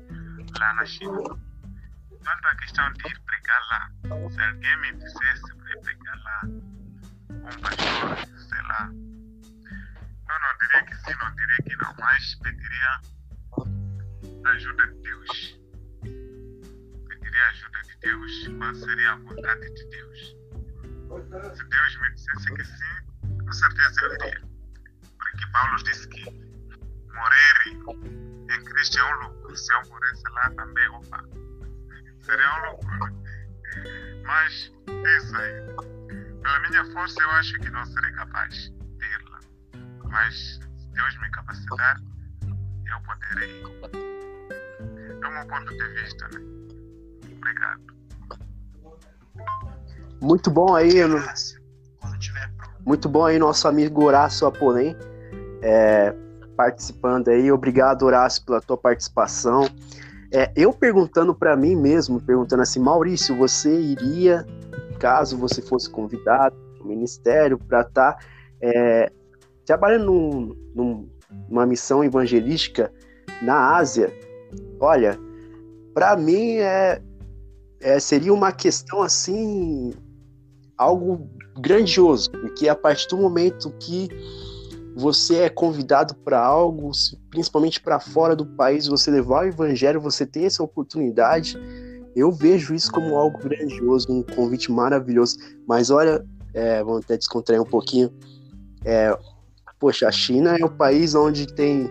lá 0.59 0.75
na 0.75 0.85
China. 0.85 1.23
Quanto 1.23 2.47
à 2.47 2.57
questão 2.57 2.93
de 2.93 3.09
ir 3.09 3.21
pregar 3.21 3.61
lá, 3.71 3.91
se 4.31 4.41
alguém 4.41 4.77
me 4.79 4.93
dissesse 4.93 5.57
para 5.57 5.71
ir 5.71 5.81
pregar 5.81 6.19
lá, 6.23 6.41
um 6.45 7.61
pastor, 7.61 8.39
sei 8.39 8.63
lá, 8.63 8.91
eu 10.29 10.41
não 10.41 10.59
diria 10.61 10.85
que 10.85 10.97
sim, 10.97 11.15
não 11.19 11.35
diria 11.35 11.57
que 11.65 11.77
não, 11.77 11.95
mas 11.99 12.35
pediria 12.37 13.01
ajuda 14.45 14.87
de 14.87 14.99
Deus. 15.01 15.61
Pediria 17.09 17.49
ajuda 17.49 17.83
de 17.83 17.97
Deus, 18.03 18.49
qual 18.59 18.75
seria 18.75 19.13
a 19.13 19.17
vontade 19.17 19.75
de 19.75 19.85
Deus. 19.87 20.37
Se 21.57 21.65
Deus 21.65 22.01
me 22.01 22.15
dissesse 22.15 22.55
que 22.55 22.65
sim, 22.65 23.45
com 23.45 23.53
certeza 23.53 24.01
eu 24.03 24.15
iria. 24.15 24.43
Porque 25.19 25.47
Paulo 25.53 25.77
disse 25.85 26.09
que 26.09 26.52
Cristo 28.83 28.99
é 28.99 29.15
um 29.15 29.29
lucro. 29.29 29.57
Se 29.57 29.73
eu 29.73 29.89
morresse 29.89 30.23
lá 30.31 30.51
também, 30.51 30.89
opa, 30.89 31.25
seria 32.21 32.47
um 32.55 32.71
lucro. 32.73 33.23
Mas 34.25 34.73
é 34.89 35.17
isso 35.19 35.37
aí. 35.37 35.63
Pela 36.43 36.69
minha 36.69 36.85
força, 36.93 37.23
eu 37.23 37.31
acho 37.31 37.53
que 37.61 37.71
não 37.71 37.85
serei 37.87 38.13
capaz 38.13 38.55
de 38.55 39.05
ir 39.05 39.31
lá. 39.31 39.41
Mas 40.11 40.35
se 40.35 40.89
Deus 40.95 41.21
me 41.21 41.31
capacitar, 41.31 42.01
eu 42.45 43.01
poderei 43.07 43.51
ir. 43.51 43.65
É 45.23 45.27
o 45.27 45.31
meu 45.31 45.47
ponto 45.47 45.77
de 45.77 45.89
vista, 46.01 46.29
né? 46.29 46.41
Obrigado. 47.37 47.83
Muito 50.21 50.51
bom 50.51 50.75
aí, 50.75 50.95
muito 52.85 53.09
bom 53.09 53.27
aí 53.27 53.39
nosso 53.39 53.67
amigo 53.67 54.05
Horácio 54.05 54.47
Aponem, 54.47 54.97
é, 55.63 56.15
participando 56.57 57.29
aí. 57.29 57.51
Obrigado, 57.51 58.05
Horácio, 58.05 58.45
pela 58.45 58.61
tua 58.61 58.77
participação. 58.77 59.69
É, 60.33 60.51
eu 60.57 60.73
perguntando 60.73 61.35
para 61.35 61.57
mim 61.57 61.77
mesmo, 61.77 62.21
perguntando 62.21 62.63
assim, 62.63 62.81
Maurício, 62.81 63.37
você 63.37 63.79
iria, 63.79 64.47
caso 64.99 65.37
você 65.37 65.61
fosse 65.61 65.91
convidado 65.91 66.57
no 66.79 66.87
ministério, 66.87 67.59
para 67.59 67.83
estar 67.83 68.15
tá, 68.15 68.19
é, 68.61 69.13
trabalhando 69.67 70.07
num, 70.07 70.57
num, 70.75 71.09
numa 71.49 71.67
missão 71.67 72.03
evangelística 72.03 72.91
na 73.43 73.77
Ásia? 73.77 74.13
Olha, 74.81 75.19
para 75.93 76.17
mim 76.17 76.57
é, 76.57 77.03
é, 77.81 78.01
seria 78.01 78.33
uma 78.33 78.53
questão 78.53 79.03
assim 79.03 79.93
algo 80.79 81.29
grandioso, 81.61 82.31
porque 82.31 82.69
a 82.69 82.75
partir 82.75 83.09
do 83.09 83.19
momento 83.19 83.71
que 83.79 84.09
você 84.95 85.37
é 85.41 85.49
convidado 85.49 86.15
para 86.17 86.39
algo, 86.39 86.91
principalmente 87.31 87.81
para 87.81 87.99
fora 87.99 88.37
do 88.37 88.47
país, 88.47 88.87
você 88.87 89.11
levar 89.11 89.45
o 89.45 89.49
evangelho, 89.49 90.01
você 90.01 90.27
tem 90.27 90.45
essa 90.45 90.63
oportunidade. 90.63 91.59
Eu 92.15 92.31
vejo 92.31 92.75
isso 92.75 92.93
como 92.93 93.17
algo 93.17 93.39
grandioso, 93.39 94.13
um 94.13 94.23
convite 94.23 94.71
maravilhoso. 94.71 95.39
Mas 95.67 95.91
olha, 95.91 96.25
é, 96.53 96.83
vamos 96.85 97.05
até 97.05 97.17
descontrair 97.17 97.61
um 97.61 97.67
pouquinho. 97.67 98.13
É, 98.85 99.17
poxa, 99.81 100.09
a 100.09 100.13
China 100.13 100.57
é 100.57 100.65
o 100.65 100.71
país 100.71 101.15
onde 101.15 101.47
tem 101.47 101.91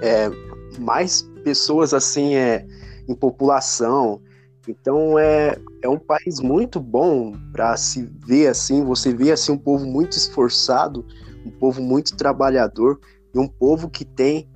é, 0.00 0.30
mais 0.78 1.22
pessoas 1.42 1.92
assim 1.92 2.36
é, 2.36 2.66
em 3.08 3.14
população. 3.14 4.20
Então 4.66 5.18
é, 5.18 5.56
é 5.82 5.88
um 5.88 5.98
país 5.98 6.40
muito 6.40 6.80
bom 6.80 7.32
para 7.52 7.76
se 7.76 8.08
ver 8.26 8.48
assim, 8.48 8.82
você 8.84 9.12
vê 9.12 9.30
assim 9.30 9.52
um 9.52 9.58
povo 9.58 9.84
muito 9.84 10.12
esforçado, 10.16 11.04
um 11.44 11.50
povo 11.50 11.82
muito 11.82 12.16
trabalhador 12.16 12.98
e 13.34 13.38
um 13.38 13.48
povo 13.48 13.88
que 13.88 14.04
tem 14.04 14.48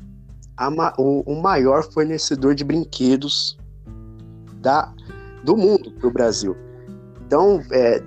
o, 0.97 1.33
o 1.33 1.41
maior 1.41 1.85
fornecedor 1.85 2.55
de 2.55 2.65
brinquedos 2.65 3.59
da, 4.61 4.93
do 5.45 5.57
mundo 5.57 5.93
para 5.93 6.09
o 6.09 6.13
Brasil. 6.13 6.57
Então, 7.25 7.63
é, 7.71 8.03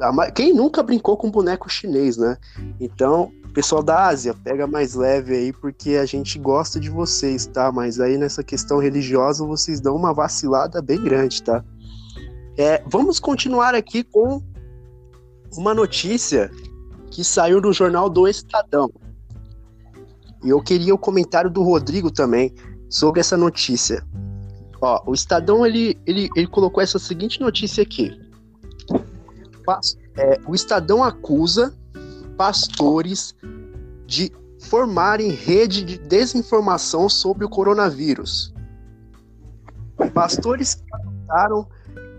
a, 0.00 0.30
quem 0.30 0.52
nunca 0.52 0.82
brincou 0.82 1.16
com 1.16 1.30
boneco 1.30 1.70
chinês, 1.70 2.16
né? 2.16 2.36
Então, 2.80 3.32
pessoal 3.54 3.82
da 3.82 4.08
Ásia, 4.08 4.34
pega 4.34 4.66
mais 4.66 4.94
leve 4.94 5.34
aí, 5.34 5.52
porque 5.52 5.90
a 5.90 6.04
gente 6.04 6.38
gosta 6.40 6.80
de 6.80 6.90
vocês, 6.90 7.46
tá? 7.46 7.70
Mas 7.70 8.00
aí 8.00 8.18
nessa 8.18 8.42
questão 8.42 8.78
religiosa 8.78 9.46
vocês 9.46 9.80
dão 9.80 9.94
uma 9.94 10.12
vacilada 10.12 10.82
bem 10.82 11.00
grande, 11.02 11.40
tá? 11.42 11.64
É, 12.58 12.82
vamos 12.86 13.20
continuar 13.20 13.74
aqui 13.74 14.02
com 14.02 14.42
uma 15.56 15.72
notícia 15.72 16.50
que 17.10 17.22
saiu 17.24 17.60
no 17.60 17.72
jornal 17.72 18.08
do 18.08 18.26
Estadão. 18.26 18.90
E 20.42 20.50
eu 20.50 20.60
queria 20.60 20.94
o 20.94 20.98
comentário 20.98 21.50
do 21.50 21.62
Rodrigo 21.62 22.10
também 22.10 22.54
sobre 22.88 23.20
essa 23.20 23.36
notícia. 23.36 24.04
Ó, 24.80 25.02
o 25.06 25.14
Estadão 25.14 25.64
ele, 25.64 25.98
ele, 26.06 26.28
ele 26.36 26.46
colocou 26.46 26.82
essa 26.82 26.98
seguinte 26.98 27.40
notícia 27.40 27.82
aqui. 27.82 28.12
É, 30.16 30.38
o 30.46 30.54
Estadão 30.54 31.02
acusa 31.02 31.74
pastores 32.36 33.34
de 34.06 34.30
formarem 34.60 35.30
rede 35.30 35.82
de 35.82 35.98
desinformação 35.98 37.08
sobre 37.08 37.44
o 37.44 37.48
coronavírus. 37.48 38.52
Pastores 40.12 40.74
que 40.74 40.84
adotaram 40.92 41.66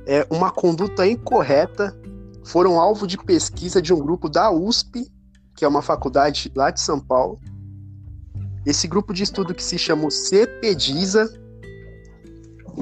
é, 0.05 0.25
uma 0.29 0.51
conduta 0.51 1.05
incorreta 1.05 1.95
foram 2.45 2.79
alvo 2.79 3.07
de 3.07 3.17
pesquisa 3.17 3.81
de 3.81 3.91
um 3.93 3.99
grupo 3.99 4.29
da 4.29 4.51
USP, 4.51 5.11
que 5.55 5.65
é 5.65 5.67
uma 5.67 5.81
faculdade 5.81 6.51
lá 6.55 6.69
de 6.69 6.79
São 6.79 6.99
Paulo. 6.99 7.39
Esse 8.65 8.87
grupo 8.87 9.13
de 9.13 9.23
estudo 9.23 9.53
que 9.53 9.63
se 9.63 9.77
chama 9.77 10.09
CPDISA, 10.11 11.27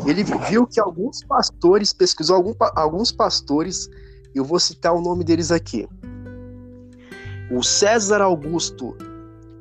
ele 0.06 0.24
viu 0.24 0.68
que 0.68 0.80
alguns 0.80 1.24
pastores, 1.24 1.94
pesquisou 1.94 2.36
algum, 2.36 2.54
alguns 2.76 3.12
pastores, 3.12 3.88
eu 4.36 4.44
vou 4.44 4.60
citar 4.60 4.94
o 4.94 5.02
nome 5.02 5.24
deles 5.24 5.50
aqui. 5.50 5.88
O 7.50 7.64
César 7.64 8.22
Augusto, 8.22 8.98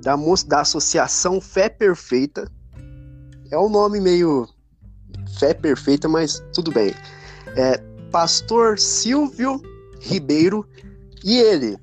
da, 0.00 0.16
da 0.48 0.60
Associação 0.62 1.40
Fé 1.40 1.68
Perfeita, 1.68 2.50
é 3.52 3.58
um 3.58 3.68
nome 3.68 4.00
meio 4.00 4.48
Fé 5.38 5.54
Perfeita, 5.54 6.08
mas 6.08 6.42
tudo 6.52 6.72
bem. 6.72 6.92
É, 7.56 7.78
Pastor 8.10 8.78
Silvio 8.78 9.60
Ribeiro 10.02 10.66
e 11.24 11.38
ele. 11.38 11.78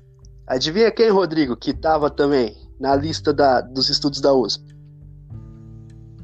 Adivinha 0.46 0.90
quem, 0.90 1.10
Rodrigo, 1.10 1.56
que 1.56 1.70
estava 1.70 2.10
também 2.10 2.56
na 2.78 2.94
lista 2.94 3.32
da, 3.32 3.60
dos 3.60 3.88
estudos 3.88 4.20
da 4.20 4.32
USP? 4.34 4.62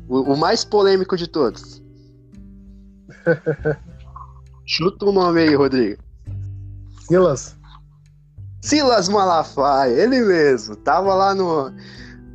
O, 0.08 0.32
o 0.32 0.36
mais 0.36 0.64
polêmico 0.64 1.16
de 1.16 1.26
todos. 1.26 1.82
Chuta 4.66 5.06
o 5.06 5.10
um 5.10 5.12
nome 5.12 5.40
aí, 5.40 5.54
Rodrigo. 5.54 6.02
Silas. 7.06 7.56
Silas 8.60 9.08
Malafaia, 9.08 9.92
ele 9.92 10.20
mesmo. 10.20 10.76
Tava 10.76 11.14
lá 11.14 11.34
no, 11.34 11.72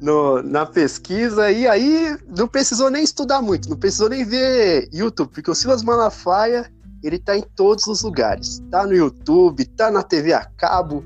no, 0.02 0.42
na 0.42 0.66
pesquisa 0.66 1.52
e 1.52 1.68
aí 1.68 2.18
não 2.36 2.48
precisou 2.48 2.90
nem 2.90 3.04
estudar 3.04 3.42
muito, 3.42 3.70
não 3.70 3.78
precisou 3.78 4.10
nem 4.10 4.26
ver 4.26 4.90
YouTube, 4.92 5.30
porque 5.30 5.52
o 5.52 5.56
Silas 5.56 5.84
Malafaia 5.84 6.72
ele 7.04 7.20
tá 7.20 7.36
em 7.36 7.42
todos 7.42 7.88
os 7.88 8.02
lugares. 8.02 8.62
Tá 8.70 8.86
no 8.86 8.94
YouTube, 8.94 9.66
tá 9.66 9.90
na 9.90 10.04
TV 10.04 10.34
a 10.34 10.46
cabo. 10.46 11.04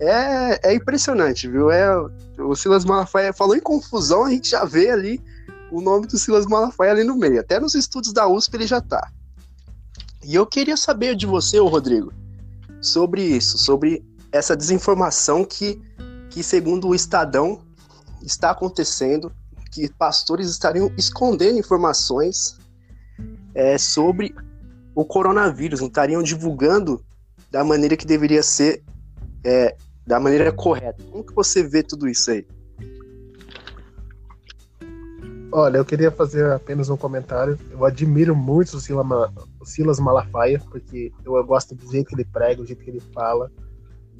É, 0.00 0.70
é 0.70 0.74
impressionante, 0.74 1.48
viu? 1.48 1.70
É, 1.70 1.88
o 2.38 2.54
Silas 2.54 2.84
Malafaia 2.84 3.32
falou 3.32 3.56
em 3.56 3.60
confusão, 3.60 4.24
a 4.24 4.30
gente 4.30 4.50
já 4.50 4.64
vê 4.64 4.90
ali 4.90 5.20
o 5.70 5.80
nome 5.80 6.06
do 6.06 6.18
Silas 6.18 6.46
Malafaia 6.46 6.92
ali 6.92 7.04
no 7.04 7.16
meio. 7.16 7.40
Até 7.40 7.58
nos 7.58 7.74
estudos 7.74 8.12
da 8.12 8.26
USP 8.28 8.54
ele 8.56 8.66
já 8.66 8.80
tá. 8.80 9.10
E 10.24 10.34
eu 10.34 10.46
queria 10.46 10.76
saber 10.76 11.16
de 11.16 11.26
você, 11.26 11.58
Rodrigo, 11.58 12.12
sobre 12.80 13.22
isso, 13.22 13.58
sobre 13.58 14.04
essa 14.30 14.56
desinformação 14.56 15.44
que, 15.44 15.80
que 16.30 16.42
segundo 16.42 16.88
o 16.88 16.94
Estadão, 16.94 17.62
está 18.22 18.50
acontecendo, 18.50 19.32
que 19.70 19.88
pastores 19.94 20.50
estariam 20.50 20.92
escondendo 20.96 21.58
informações 21.58 22.58
é, 23.54 23.78
sobre 23.78 24.34
o 24.98 25.04
coronavírus, 25.04 25.78
não 25.78 25.86
estariam 25.86 26.20
divulgando 26.24 27.00
da 27.52 27.62
maneira 27.62 27.96
que 27.96 28.04
deveria 28.04 28.42
ser, 28.42 28.82
é, 29.44 29.76
da 30.04 30.18
maneira 30.18 30.50
correta. 30.50 31.00
Como 31.12 31.22
que 31.22 31.32
você 31.32 31.62
vê 31.62 31.84
tudo 31.84 32.08
isso 32.08 32.32
aí? 32.32 32.44
Olha, 35.52 35.76
eu 35.76 35.84
queria 35.84 36.10
fazer 36.10 36.50
apenas 36.50 36.90
um 36.90 36.96
comentário. 36.96 37.56
Eu 37.70 37.84
admiro 37.84 38.34
muito 38.34 38.76
o 38.76 38.80
Silas, 38.80 39.06
o 39.60 39.64
Silas 39.64 40.00
Malafaia, 40.00 40.60
porque 40.68 41.12
eu 41.24 41.44
gosto 41.44 41.76
do 41.76 41.92
jeito 41.92 42.08
que 42.08 42.16
ele 42.16 42.24
prega, 42.24 42.56
do 42.56 42.66
jeito 42.66 42.82
que 42.82 42.90
ele 42.90 43.02
fala. 43.14 43.52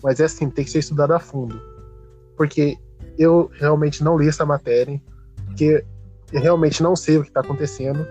Mas 0.01 0.21
é 0.21 0.27
assim, 0.27 0.49
tem 0.49 0.65
que 0.65 0.71
ser 0.71 0.79
estudado 0.79 1.13
a 1.13 1.19
fundo. 1.19 1.61
Porque 2.37 2.79
eu 3.19 3.51
realmente 3.55 4.05
não 4.05 4.17
li 4.17 4.29
essa 4.29 4.47
matéria, 4.47 5.03
porque 5.45 5.85
eu 6.33 6.41
realmente 6.41 6.85
não 6.85 6.95
sei 6.95 7.17
o 7.19 7.23
que 7.23 7.31
está 7.31 7.41
acontecendo. 7.41 8.07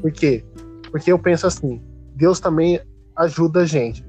Por 0.00 0.10
quê? 0.10 0.42
Porque 0.90 1.12
eu 1.12 1.18
penso 1.18 1.46
assim, 1.46 1.82
Deus 2.18 2.40
também 2.40 2.80
ajuda 3.14 3.60
a 3.60 3.64
gente. 3.64 4.04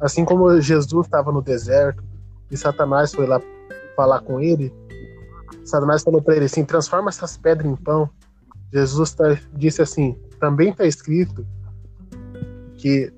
Assim 0.00 0.24
como 0.24 0.58
Jesus 0.58 1.06
estava 1.06 1.30
no 1.30 1.42
deserto 1.42 2.02
e 2.50 2.56
Satanás 2.56 3.12
foi 3.12 3.26
lá 3.26 3.40
falar 3.94 4.20
com 4.20 4.40
ele, 4.40 4.72
Satanás 5.62 6.02
falou 6.02 6.22
para 6.22 6.34
ele 6.34 6.46
assim: 6.46 6.64
transforma 6.64 7.10
essas 7.10 7.36
pedras 7.36 7.70
em 7.70 7.76
pão. 7.76 8.08
Jesus 8.72 9.12
tá, 9.12 9.38
disse 9.52 9.82
assim: 9.82 10.16
também 10.40 10.70
está 10.70 10.86
escrito 10.86 11.46
que 12.78 13.12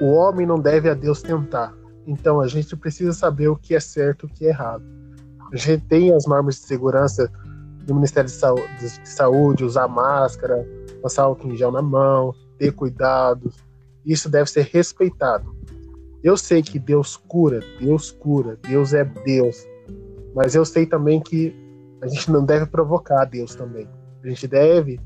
o 0.00 0.12
homem 0.12 0.46
não 0.46 0.58
deve 0.58 0.88
a 0.88 0.94
Deus 0.94 1.20
tentar. 1.20 1.74
Então 2.06 2.40
a 2.40 2.48
gente 2.48 2.74
precisa 2.74 3.12
saber 3.12 3.48
o 3.48 3.56
que 3.56 3.74
é 3.74 3.80
certo 3.80 4.26
e 4.26 4.30
o 4.30 4.32
que 4.32 4.46
é 4.46 4.48
errado. 4.48 4.82
A 5.52 5.56
gente 5.56 5.84
tem 5.84 6.14
as 6.14 6.24
normas 6.24 6.54
de 6.54 6.62
segurança 6.62 7.30
do 7.84 7.94
Ministério 7.94 8.30
de 8.30 9.08
Saúde, 9.08 9.62
usar 9.62 9.88
máscara, 9.88 10.66
passar 11.02 11.24
álcool 11.24 11.48
em 11.48 11.56
gel 11.56 11.70
na 11.70 11.82
mão, 11.82 12.34
ter 12.58 12.72
cuidado. 12.72 13.52
Isso 14.04 14.28
deve 14.28 14.50
ser 14.50 14.68
respeitado. 14.72 15.54
Eu 16.22 16.36
sei 16.36 16.62
que 16.62 16.78
Deus 16.78 17.16
cura, 17.16 17.60
Deus 17.80 18.10
cura, 18.10 18.58
Deus 18.62 18.92
é 18.92 19.04
Deus. 19.04 19.66
Mas 20.34 20.54
eu 20.54 20.64
sei 20.64 20.86
também 20.86 21.20
que 21.20 21.54
a 22.02 22.06
gente 22.06 22.30
não 22.30 22.44
deve 22.44 22.66
provocar 22.66 23.24
Deus 23.24 23.54
também. 23.54 23.88
A 24.22 24.28
gente 24.28 24.46
deve 24.46 25.00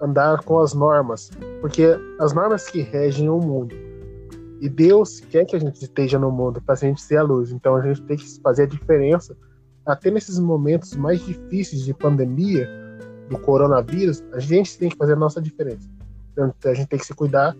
andar 0.00 0.42
com 0.42 0.58
as 0.58 0.74
normas, 0.74 1.30
porque 1.60 1.86
as 2.18 2.32
normas 2.32 2.68
que 2.68 2.82
regem 2.82 3.28
o 3.28 3.38
mundo. 3.38 3.74
E 4.60 4.68
Deus 4.68 5.20
quer 5.20 5.44
que 5.44 5.56
a 5.56 5.58
gente 5.58 5.82
esteja 5.82 6.18
no 6.18 6.30
mundo 6.30 6.60
para 6.60 6.74
a 6.74 6.78
gente 6.78 7.00
ser 7.00 7.18
a 7.18 7.22
luz. 7.22 7.50
Então 7.52 7.76
a 7.76 7.82
gente 7.82 8.02
tem 8.02 8.16
que 8.16 8.40
fazer 8.40 8.64
a 8.64 8.66
diferença 8.66 9.36
até 9.84 10.10
nesses 10.10 10.38
momentos 10.38 10.94
mais 10.96 11.24
difíceis 11.24 11.82
de 11.84 11.92
pandemia, 11.92 12.68
do 13.28 13.38
coronavírus, 13.38 14.22
a 14.32 14.38
gente 14.38 14.78
tem 14.78 14.88
que 14.88 14.96
fazer 14.96 15.14
a 15.14 15.16
nossa 15.16 15.40
diferença. 15.40 15.88
A 16.36 16.74
gente 16.74 16.88
tem 16.88 16.98
que 16.98 17.06
se 17.06 17.14
cuidar. 17.14 17.56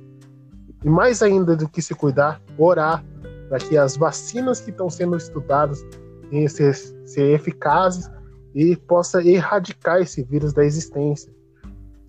E 0.84 0.88
mais 0.88 1.22
ainda 1.22 1.56
do 1.56 1.68
que 1.68 1.80
se 1.80 1.94
cuidar, 1.94 2.40
orar 2.58 3.04
para 3.48 3.58
que 3.58 3.76
as 3.76 3.96
vacinas 3.96 4.60
que 4.60 4.70
estão 4.70 4.88
sendo 4.88 5.16
estudadas 5.16 5.84
venham 6.30 6.48
ser, 6.48 6.74
ser 6.74 7.34
eficazes 7.34 8.10
e 8.54 8.76
possa 8.76 9.22
erradicar 9.22 10.00
esse 10.00 10.22
vírus 10.22 10.52
da 10.52 10.64
existência. 10.64 11.32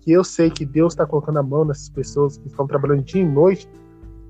Que 0.00 0.12
eu 0.12 0.24
sei 0.24 0.50
que 0.50 0.64
Deus 0.64 0.92
está 0.92 1.06
colocando 1.06 1.38
a 1.38 1.42
mão 1.42 1.64
nessas 1.64 1.88
pessoas 1.88 2.38
que 2.38 2.48
estão 2.48 2.66
trabalhando 2.66 3.02
dia 3.02 3.22
e 3.22 3.28
noite, 3.28 3.68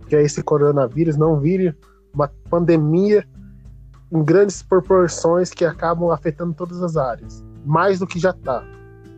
que 0.09 0.17
esse 0.17 0.43
coronavírus 0.43 1.17
não 1.17 1.41
vire 1.41 1.75
uma 2.13 2.29
pandemia 2.51 3.27
em 4.13 4.23
grandes 4.23 4.63
proporções 4.63 5.51
que 5.51 5.65
acabam 5.65 6.11
afetando 6.11 6.55
todas 6.55 6.83
as 6.83 6.97
áreas, 6.97 7.45
mais 7.65 7.99
do 7.99 8.07
que 8.07 8.19
já 8.19 8.31
está. 8.31 8.65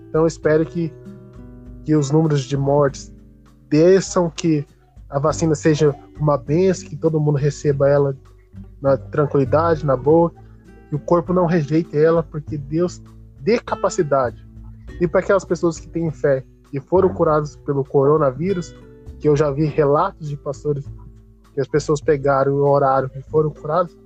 Então 0.09 0.26
espero 0.26 0.64
que, 0.64 0.92
que 1.87 1.94
os 1.94 2.11
números 2.11 2.42
de 2.42 2.57
mortes 2.57 3.14
desçam, 3.70 4.29
que 4.29 4.66
a 5.09 5.20
vacina 5.20 5.55
seja 5.55 5.94
uma 6.18 6.37
benção, 6.37 6.88
que 6.88 6.96
todo 6.96 7.20
mundo 7.20 7.38
receba 7.38 7.88
ela 7.88 8.16
na 8.83 8.96
tranquilidade, 8.96 9.87
na 9.87 9.96
boa, 9.96 10.33
que 10.88 10.96
o 10.96 10.99
corpo 10.99 11.33
não 11.33 11.46
rejeite 11.46 11.96
ela, 11.96 12.25
porque 12.25 12.59
Deus 12.59 13.01
dê 13.38 13.61
capacidade. 13.61 14.44
E 15.01 15.07
para 15.07 15.20
aquelas 15.20 15.44
pessoas 15.44 15.79
que 15.79 15.88
têm 15.88 16.11
fé 16.11 16.44
e 16.72 16.81
foram 16.81 17.09
curadas 17.09 17.55
pelo 17.55 17.85
coronavírus, 17.85 18.75
que 19.20 19.29
eu 19.29 19.37
já 19.37 19.53
vi 19.53 19.66
relatos 19.66 20.29
de 20.29 20.37
pastores 20.37 20.85
que 21.55 21.61
as 21.61 21.68
pessoas 21.68 22.01
pegaram 22.01 22.53
o 22.53 22.68
horário 22.68 23.09
e 23.14 23.22
foram 23.31 23.51
curados, 23.51 23.96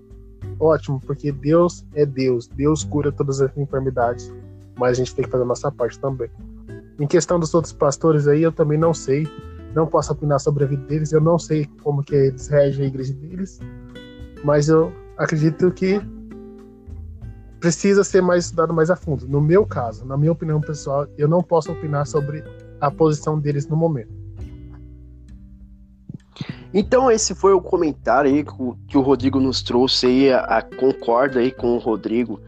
ótimo, 0.59 1.01
porque 1.01 1.33
Deus 1.33 1.83
é 1.95 2.05
Deus, 2.05 2.47
Deus 2.47 2.85
cura 2.85 3.11
todas 3.11 3.41
as 3.41 3.57
enfermidades, 3.57 4.31
mas 4.77 4.91
a 4.91 4.95
gente 5.03 5.15
tem 5.15 5.25
que 5.25 5.31
fazer 5.31 5.45
a 5.45 5.47
nossa 5.47 5.73
parte 5.73 5.99
também. 5.99 6.31
Em 7.01 7.07
questão 7.07 7.41
dos 7.41 7.55
outros 7.55 7.73
pastores 7.73 8.29
aí, 8.29 8.43
eu 8.43 8.53
também 8.53 8.79
não 8.79 8.93
sei, 8.93 9.27
não 9.75 9.87
posso 9.87 10.13
opinar 10.13 10.39
sobre 10.39 10.65
a 10.65 10.67
vida 10.67 10.85
deles, 10.85 11.13
eu 11.13 11.21
não 11.21 11.39
sei 11.39 11.67
como 11.83 12.03
que 12.03 12.15
eles 12.15 12.47
regem 12.49 12.85
a 12.85 12.89
igreja 12.89 13.15
deles, 13.15 13.59
mas 14.45 14.69
eu 14.69 14.93
acredito 15.17 15.71
que 15.71 15.99
precisa 17.59 18.05
ser 18.05 18.21
mais 18.21 18.45
estudado 18.45 18.75
mais 18.75 18.91
a 18.91 18.97
fundo. 18.97 19.27
No 19.27 19.41
meu 19.41 19.65
caso, 19.65 20.05
na 20.05 20.15
minha 20.17 20.31
opinião 20.31 20.61
pessoal, 20.61 21.07
eu 21.17 21.27
não 21.27 21.43
posso 21.43 21.73
opinar 21.73 22.07
sobre 22.07 22.45
a 22.79 22.91
posição 22.91 23.39
deles 23.39 23.67
no 23.67 23.77
momento. 23.77 24.13
Então 26.73 27.11
esse 27.11 27.35
foi 27.35 27.55
o 27.55 27.63
comentário 27.63 28.31
aí 28.31 28.45
que 28.87 28.99
o 28.99 29.01
Rodrigo 29.01 29.41
nos 29.41 29.63
trouxe 29.63 30.07
aí, 30.07 30.33
a, 30.33 30.41
a 30.41 30.63
concorda 30.63 31.41
aí 31.41 31.51
com 31.51 31.77
o 31.77 31.79
Rodrigo. 31.79 32.41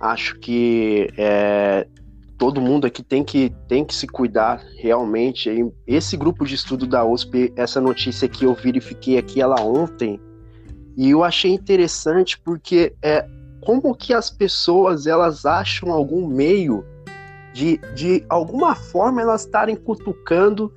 Acho 0.00 0.38
que 0.38 1.08
é, 1.16 1.86
todo 2.38 2.60
mundo 2.60 2.86
aqui 2.86 3.02
tem 3.02 3.24
que, 3.24 3.52
tem 3.66 3.84
que 3.84 3.94
se 3.94 4.06
cuidar 4.06 4.62
realmente. 4.76 5.50
Esse 5.86 6.16
grupo 6.16 6.46
de 6.46 6.54
estudo 6.54 6.86
da 6.86 7.04
USP, 7.04 7.52
essa 7.56 7.80
notícia 7.80 8.28
que 8.28 8.44
eu 8.44 8.54
verifiquei 8.54 9.18
aqui 9.18 9.42
ela 9.42 9.60
ontem, 9.60 10.20
e 10.96 11.10
eu 11.10 11.24
achei 11.24 11.52
interessante 11.52 12.40
porque 12.40 12.94
é 13.02 13.26
como 13.60 13.94
que 13.94 14.14
as 14.14 14.30
pessoas 14.30 15.06
elas 15.06 15.44
acham 15.44 15.92
algum 15.92 16.26
meio 16.26 16.84
de, 17.52 17.78
de 17.94 18.24
alguma 18.28 18.74
forma 18.74 19.20
elas 19.20 19.44
estarem 19.44 19.74
cutucando 19.74 20.72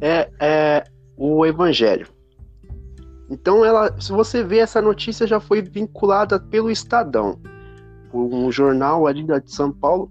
é, 0.00 0.30
é, 0.38 0.84
o 1.16 1.46
evangelho. 1.46 2.08
Então, 3.28 3.64
ela, 3.64 3.98
se 4.00 4.12
você 4.12 4.44
vê 4.44 4.58
essa 4.58 4.80
notícia, 4.80 5.26
já 5.26 5.40
foi 5.40 5.60
vinculada 5.60 6.38
pelo 6.38 6.70
Estadão, 6.70 7.40
por 8.10 8.22
um 8.32 8.52
jornal 8.52 9.06
ali 9.06 9.24
de 9.24 9.52
São 9.52 9.72
Paulo, 9.72 10.10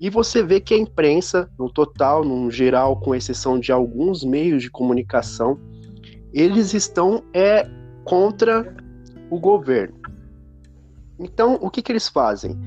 e 0.00 0.10
você 0.10 0.42
vê 0.42 0.60
que 0.60 0.74
a 0.74 0.78
imprensa, 0.78 1.48
no 1.58 1.70
total, 1.70 2.24
no 2.24 2.50
geral, 2.50 2.98
com 2.98 3.14
exceção 3.14 3.58
de 3.58 3.70
alguns 3.70 4.24
meios 4.24 4.62
de 4.62 4.70
comunicação, 4.70 5.58
eles 6.32 6.74
estão 6.74 7.22
é, 7.32 7.68
contra 8.04 8.74
o 9.30 9.38
governo. 9.38 9.94
Então, 11.18 11.58
o 11.60 11.70
que, 11.70 11.80
que 11.80 11.92
eles 11.92 12.08
fazem? 12.08 12.58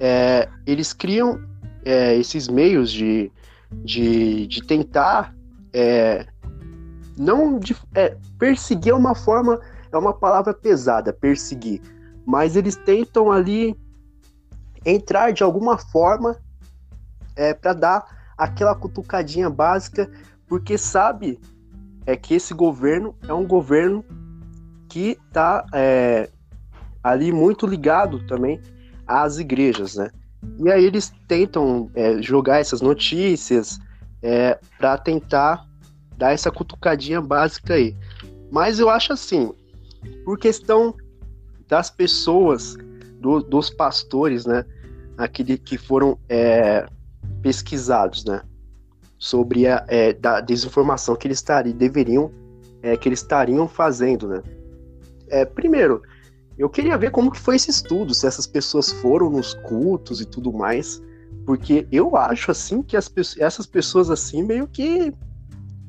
É, 0.00 0.48
eles 0.66 0.92
criam 0.92 1.40
é, 1.84 2.16
esses 2.16 2.48
meios 2.48 2.90
de, 2.90 3.30
de, 3.84 4.46
de 4.46 4.66
tentar 4.66 5.34
é, 5.72 6.26
não 7.16 7.58
de, 7.58 7.76
é, 7.94 8.16
perseguir 8.38 8.92
é 8.92 8.94
uma 8.94 9.14
forma, 9.14 9.60
é 9.92 9.96
uma 9.96 10.12
palavra 10.12 10.54
pesada, 10.54 11.12
perseguir, 11.12 11.80
mas 12.24 12.56
eles 12.56 12.76
tentam 12.76 13.30
ali 13.30 13.76
entrar 14.84 15.32
de 15.32 15.42
alguma 15.42 15.78
forma 15.78 16.36
é, 17.36 17.54
para 17.54 17.72
dar 17.72 18.32
aquela 18.36 18.74
cutucadinha 18.74 19.48
básica, 19.48 20.10
porque 20.46 20.76
sabe 20.76 21.40
é 22.06 22.16
que 22.16 22.34
esse 22.34 22.52
governo 22.52 23.14
é 23.26 23.32
um 23.32 23.46
governo 23.46 24.04
que 24.88 25.18
está 25.28 25.64
é, 25.72 26.28
ali 27.02 27.32
muito 27.32 27.66
ligado 27.66 28.26
também 28.26 28.60
às 29.06 29.38
igrejas, 29.38 29.96
né? 29.96 30.10
E 30.58 30.70
aí 30.70 30.84
eles 30.84 31.12
tentam 31.28 31.90
é, 31.94 32.20
jogar 32.20 32.58
essas 32.58 32.80
notícias 32.80 33.78
é, 34.20 34.58
para 34.78 34.98
tentar 34.98 35.64
dar 36.16 36.32
essa 36.32 36.50
cutucadinha 36.50 37.20
básica 37.20 37.74
aí. 37.74 37.96
Mas 38.50 38.78
eu 38.78 38.90
acho 38.90 39.12
assim, 39.12 39.52
por 40.24 40.38
questão 40.38 40.94
das 41.68 41.90
pessoas, 41.90 42.76
do, 43.18 43.40
dos 43.40 43.70
pastores, 43.70 44.44
né, 44.44 44.64
aquele 45.16 45.56
que 45.56 45.78
foram 45.78 46.18
é, 46.28 46.86
pesquisados, 47.42 48.24
né, 48.24 48.42
sobre 49.18 49.66
a 49.66 49.84
é, 49.88 50.12
da 50.12 50.40
desinformação 50.40 51.16
que 51.16 51.26
eles 51.26 51.38
estariam, 51.38 51.76
deveriam 51.76 52.30
é, 52.82 52.96
que 52.96 53.08
eles 53.08 53.20
estariam 53.20 53.68
fazendo, 53.68 54.28
né? 54.28 54.42
É, 55.28 55.44
primeiro, 55.44 56.02
eu 56.58 56.68
queria 56.68 56.98
ver 56.98 57.10
como 57.10 57.30
que 57.30 57.38
foi 57.38 57.56
esse 57.56 57.70
estudo, 57.70 58.14
se 58.14 58.26
essas 58.26 58.46
pessoas 58.46 58.92
foram 58.92 59.30
nos 59.30 59.54
cultos 59.54 60.20
e 60.20 60.24
tudo 60.24 60.52
mais, 60.52 61.02
porque 61.46 61.86
eu 61.90 62.16
acho 62.16 62.50
assim 62.50 62.82
que 62.82 62.96
as, 62.96 63.10
essas 63.38 63.66
pessoas 63.66 64.10
assim 64.10 64.42
meio 64.42 64.66
que 64.66 65.12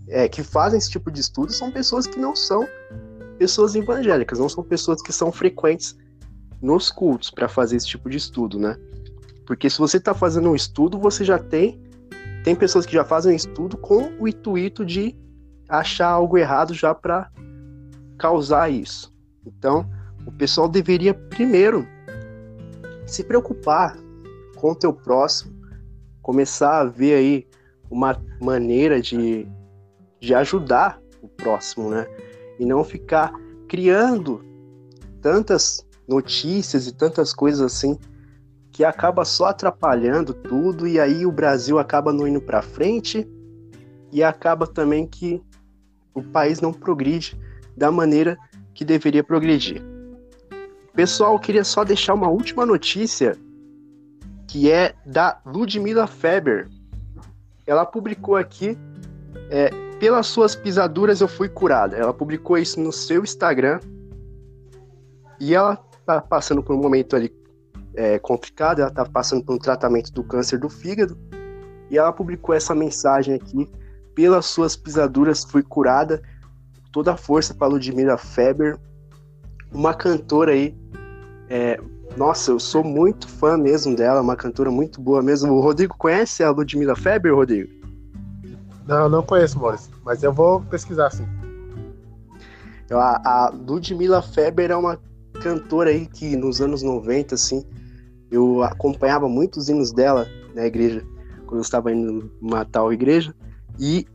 é, 0.08 0.28
que 0.28 0.44
fazem 0.44 0.78
esse 0.78 0.90
tipo 0.90 1.12
de 1.12 1.22
estudo 1.22 1.52
são 1.52 1.72
pessoas 1.72 2.08
que 2.08 2.20
não 2.20 2.36
são 2.36 2.68
pessoas 3.38 3.76
evangélicas, 3.76 4.40
não 4.40 4.50
são 4.50 4.64
pessoas 4.64 5.02
que 5.02 5.12
são 5.12 5.32
frequentes 5.32 5.98
nos 6.62 6.90
cultos 6.90 7.30
para 7.30 7.50
fazer 7.50 7.76
esse 7.76 7.88
tipo 7.88 8.10
de 8.10 8.18
estudo, 8.18 8.58
né? 8.58 8.78
Porque 9.46 9.70
se 9.70 9.78
você 9.78 9.98
está 9.98 10.14
fazendo 10.14 10.50
um 10.50 10.56
estudo, 10.56 11.00
você 11.00 11.24
já 11.24 11.38
tem 11.38 11.82
tem 12.44 12.56
pessoas 12.56 12.86
que 12.86 12.92
já 12.92 13.06
fazem 13.06 13.32
um 13.32 13.36
estudo 13.36 13.78
com 13.78 14.12
o 14.20 14.28
intuito 14.28 14.86
de 14.86 15.16
achar 15.70 16.10
algo 16.10 16.38
errado 16.38 16.74
já 16.74 16.94
para 16.94 17.32
causar 18.18 18.70
isso. 18.70 19.14
Então, 19.46 19.90
o 20.26 20.32
pessoal 20.32 20.68
deveria 20.68 21.14
primeiro 21.14 21.88
se 23.08 23.24
preocupar 23.24 23.98
com 24.58 24.72
o 24.72 24.76
teu 24.76 24.94
próximo, 24.94 25.54
começar 26.22 26.82
a 26.82 26.86
ver 26.86 27.16
aí 27.16 27.48
uma 27.90 28.22
maneira 28.42 29.02
de, 29.02 29.48
de 30.20 30.36
ajudar 30.36 31.00
o 31.22 31.30
próximo, 31.30 31.90
né? 31.90 32.06
E 32.60 32.66
não 32.66 32.84
ficar 32.84 33.34
criando 33.70 34.44
tantas 35.22 35.86
notícias 36.08 36.88
e 36.88 36.94
tantas 36.94 37.34
coisas 37.34 37.62
assim 37.62 37.98
que 38.74 38.84
acaba 38.84 39.24
só 39.24 39.46
atrapalhando 39.46 40.34
tudo 40.34 40.88
e 40.88 41.00
aí 41.00 41.28
o 41.28 41.32
Brasil 41.32 41.78
acaba 41.78 42.12
não 42.12 42.28
indo 42.28 42.42
para 42.42 42.64
frente 42.64 43.26
e 44.12 44.24
acaba 44.24 44.66
também 44.66 45.06
que 45.06 45.40
o 46.12 46.24
país 46.24 46.60
não 46.60 46.74
progride 46.74 47.40
da 47.78 47.92
maneira 47.92 48.36
que 48.74 48.84
deveria 48.84 49.24
progredir. 49.24 49.80
Pessoal, 50.92 51.38
queria 51.38 51.64
só 51.64 51.84
deixar 51.84 52.16
uma 52.16 52.30
última 52.30 52.66
notícia 52.66 53.38
que 54.48 54.72
é 54.72 54.96
da 55.06 55.40
Ludmila 55.46 56.08
Feber. 56.08 56.68
Ela 57.68 57.86
publicou 57.86 58.36
aqui 58.36 58.76
é, 59.52 59.70
pelas 60.00 60.26
suas 60.26 60.56
pisaduras 60.56 61.22
eu 61.22 61.28
fui 61.28 61.48
curada. 61.48 61.96
Ela 61.96 62.14
publicou 62.14 62.58
isso 62.58 62.80
no 62.80 62.92
seu 62.92 63.24
Instagram 63.24 63.80
e 65.40 65.54
ela 65.54 65.76
tá 66.08 66.20
passando 66.20 66.64
por 66.64 66.76
um 66.76 66.82
momento 66.82 67.16
ali 67.16 67.30
é, 67.96 68.20
complicado. 68.20 68.80
Ela 68.80 68.92
tá 68.92 69.06
passando 69.06 69.44
por 69.44 69.56
um 69.56 69.60
tratamento 69.60 70.12
do 70.12 70.24
câncer 70.24 70.60
do 70.60 70.70
fígado 70.70 71.18
e 71.90 71.98
ela 71.98 72.12
publicou 72.12 72.56
essa 72.56 72.74
mensagem 72.74 73.36
aqui 73.36 73.70
pelas 74.16 74.46
suas 74.46 74.76
pisaduras 74.76 75.44
fui 75.44 75.64
curada. 75.64 76.22
Toda 76.92 77.14
a 77.14 77.18
força 77.18 77.54
para 77.54 77.68
Ludmila 77.68 78.18
Feber, 78.18 78.78
uma 79.72 79.94
cantora 79.94 80.52
aí. 80.52 80.78
É, 81.50 81.80
nossa, 82.16 82.52
eu 82.52 82.60
sou 82.60 82.84
muito 82.84 83.28
fã 83.28 83.58
mesmo 83.58 83.96
dela, 83.96 84.22
uma 84.22 84.36
cantora 84.36 84.70
muito 84.70 85.02
boa 85.02 85.22
mesmo. 85.22 85.52
O 85.54 85.62
Rodrigo 85.62 85.96
conhece 85.98 86.44
a 86.44 86.52
Ludmila 86.52 86.96
Feber, 86.96 87.34
Rodrigo? 87.34 87.72
Não, 88.88 89.10
não 89.10 89.24
conheço, 89.24 89.60
Maurício, 89.60 89.92
mas 90.04 90.22
eu 90.22 90.32
vou 90.32 90.62
pesquisar 90.62 91.10
sim. 91.10 91.26
A, 92.92 93.46
a 93.46 93.50
Ludmila 93.50 94.22
Feber 94.22 94.70
é 94.70 94.76
uma 94.76 95.00
cantora 95.42 95.90
aí 95.90 96.06
que 96.06 96.36
nos 96.36 96.62
anos 96.62 96.84
90, 96.84 97.34
assim, 97.34 97.66
eu 98.34 98.64
acompanhava 98.64 99.30
muitos 99.30 99.70
hinos 99.70 99.92
dela 99.92 100.28
na 100.56 100.66
igreja, 100.66 101.06
quando 101.46 101.58
eu 101.58 101.62
estava 101.62 101.92
indo 101.92 102.32
numa 102.42 102.66
tal 102.66 102.92
igreja. 102.92 103.34
E 103.80 104.08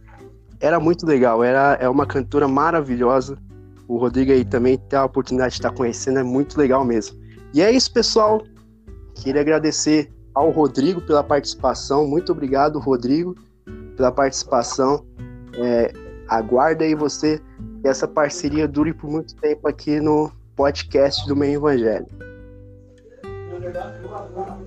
era 0.61 0.81
muito 0.81 1.07
legal, 1.07 1.45
era 1.45 1.79
é 1.81 1.89
uma 1.89 2.05
cantora 2.05 2.49
maravilhosa. 2.49 3.39
O 3.87 3.97
Rodrigo 3.97 4.33
aí 4.33 4.45
também 4.45 4.77
tem 4.77 4.99
a 4.99 5.05
oportunidade 5.05 5.53
de 5.53 5.59
estar 5.61 5.71
conhecendo, 5.71 6.19
é 6.19 6.25
muito 6.25 6.59
legal 6.59 6.85
mesmo. 6.85 7.17
E 7.55 7.63
é 7.63 7.71
isso, 7.71 7.93
pessoal. 7.93 8.43
Queria 9.15 9.41
agradecer 9.41 10.13
ao 10.35 10.51
Rodrigo 10.51 11.01
pela 11.01 11.23
participação. 11.23 12.07
Muito 12.07 12.33
obrigado, 12.33 12.81
Rodrigo, 12.81 13.37
pela 13.97 14.11
participação. 14.11 15.07
É, 15.55 15.93
aguarda 16.29 16.85
aí 16.85 16.95
você 16.95 17.41
que 17.81 17.89
essa 17.89 18.09
parceria 18.09 18.67
dure 18.67 18.93
por 18.93 19.09
muito 19.09 19.35
tempo 19.37 19.69
aqui 19.69 20.01
no 20.01 20.31
podcast 20.57 21.27
do 21.29 21.37
Meio 21.37 21.61
Evangelho. 21.61 22.28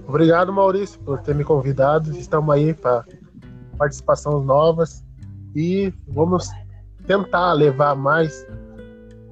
Obrigado, 0.07 0.51
Maurício, 0.51 0.99
por 1.01 1.21
ter 1.21 1.35
me 1.35 1.43
convidado. 1.43 2.11
Estamos 2.17 2.53
aí 2.53 2.73
para 2.73 3.05
participações 3.77 4.45
novas 4.45 5.03
e 5.55 5.93
vamos 6.07 6.49
tentar 7.07 7.53
levar 7.53 7.95
mais 7.95 8.45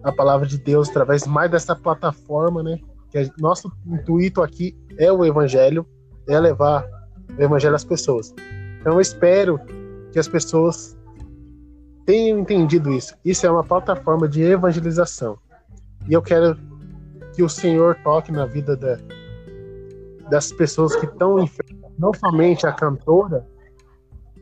a 0.03 0.11
palavra 0.11 0.47
de 0.47 0.57
Deus 0.57 0.89
através 0.89 1.25
mais 1.27 1.51
dessa 1.51 1.75
plataforma, 1.75 2.63
né? 2.63 2.79
Que 3.11 3.29
nosso 3.39 3.71
intuito 3.85 4.41
aqui 4.41 4.77
é 4.97 5.11
o 5.11 5.25
evangelho, 5.25 5.85
é 6.27 6.39
levar 6.39 6.85
o 7.37 7.41
evangelho 7.41 7.75
às 7.75 7.83
pessoas. 7.83 8.33
Então 8.79 8.93
eu 8.93 9.01
espero 9.01 9.59
que 10.11 10.19
as 10.19 10.27
pessoas 10.27 10.97
tenham 12.05 12.39
entendido 12.39 12.91
isso. 12.91 13.13
Isso 13.23 13.45
é 13.45 13.51
uma 13.51 13.63
plataforma 13.63 14.27
de 14.27 14.41
evangelização. 14.41 15.37
E 16.07 16.13
eu 16.13 16.21
quero 16.21 16.57
que 17.35 17.43
o 17.43 17.49
Senhor 17.49 17.95
toque 18.03 18.31
na 18.31 18.45
vida 18.45 18.75
da, 18.75 18.97
das 20.29 20.51
pessoas 20.51 20.95
que 20.95 21.05
estão 21.05 21.39
enfermas, 21.39 21.91
não 21.97 22.13
somente 22.13 22.65
a 22.65 22.71
cantora, 22.71 23.45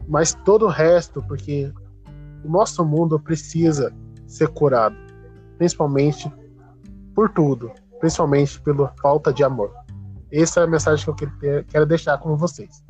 mas 0.08 0.34
todo 0.46 0.66
o 0.66 0.70
resto, 0.70 1.22
porque 1.24 1.72
o 2.44 2.50
nosso 2.50 2.86
mundo 2.86 3.20
precisa 3.20 3.94
ser 4.26 4.48
curado, 4.50 4.96
principalmente 5.58 6.32
por 7.14 7.30
tudo, 7.30 7.72
principalmente 8.00 8.62
pela 8.62 8.94
falta 9.02 9.34
de 9.34 9.44
amor. 9.44 9.72
Essa 10.32 10.62
é 10.62 10.64
a 10.64 10.68
mensagem 10.68 11.06
que 11.16 11.26
eu 11.26 11.64
quero 11.66 11.86
deixar 11.86 12.18
com 12.18 12.36
vocês. 12.36 12.84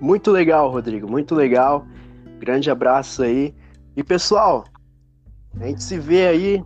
Muito 0.00 0.30
legal, 0.30 0.70
Rodrigo, 0.70 1.10
muito 1.10 1.34
legal. 1.34 1.86
Grande 2.38 2.70
abraço 2.70 3.22
aí. 3.22 3.54
E 3.96 4.02
pessoal, 4.02 4.64
a 5.60 5.66
gente 5.66 5.82
se 5.82 5.98
vê 5.98 6.26
aí. 6.26 6.64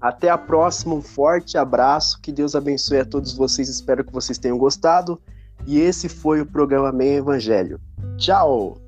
Até 0.00 0.28
a 0.28 0.38
próxima. 0.38 0.94
Um 0.94 1.02
forte 1.02 1.58
abraço. 1.58 2.20
Que 2.20 2.32
Deus 2.32 2.54
abençoe 2.54 3.00
a 3.00 3.04
todos 3.04 3.32
vocês. 3.32 3.68
Espero 3.68 4.04
que 4.04 4.12
vocês 4.12 4.38
tenham 4.38 4.58
gostado. 4.58 5.20
E 5.66 5.78
esse 5.80 6.08
foi 6.08 6.40
o 6.40 6.46
programa 6.46 6.92
Meio 6.92 7.18
Evangelho. 7.18 7.80
Tchau! 8.16 8.78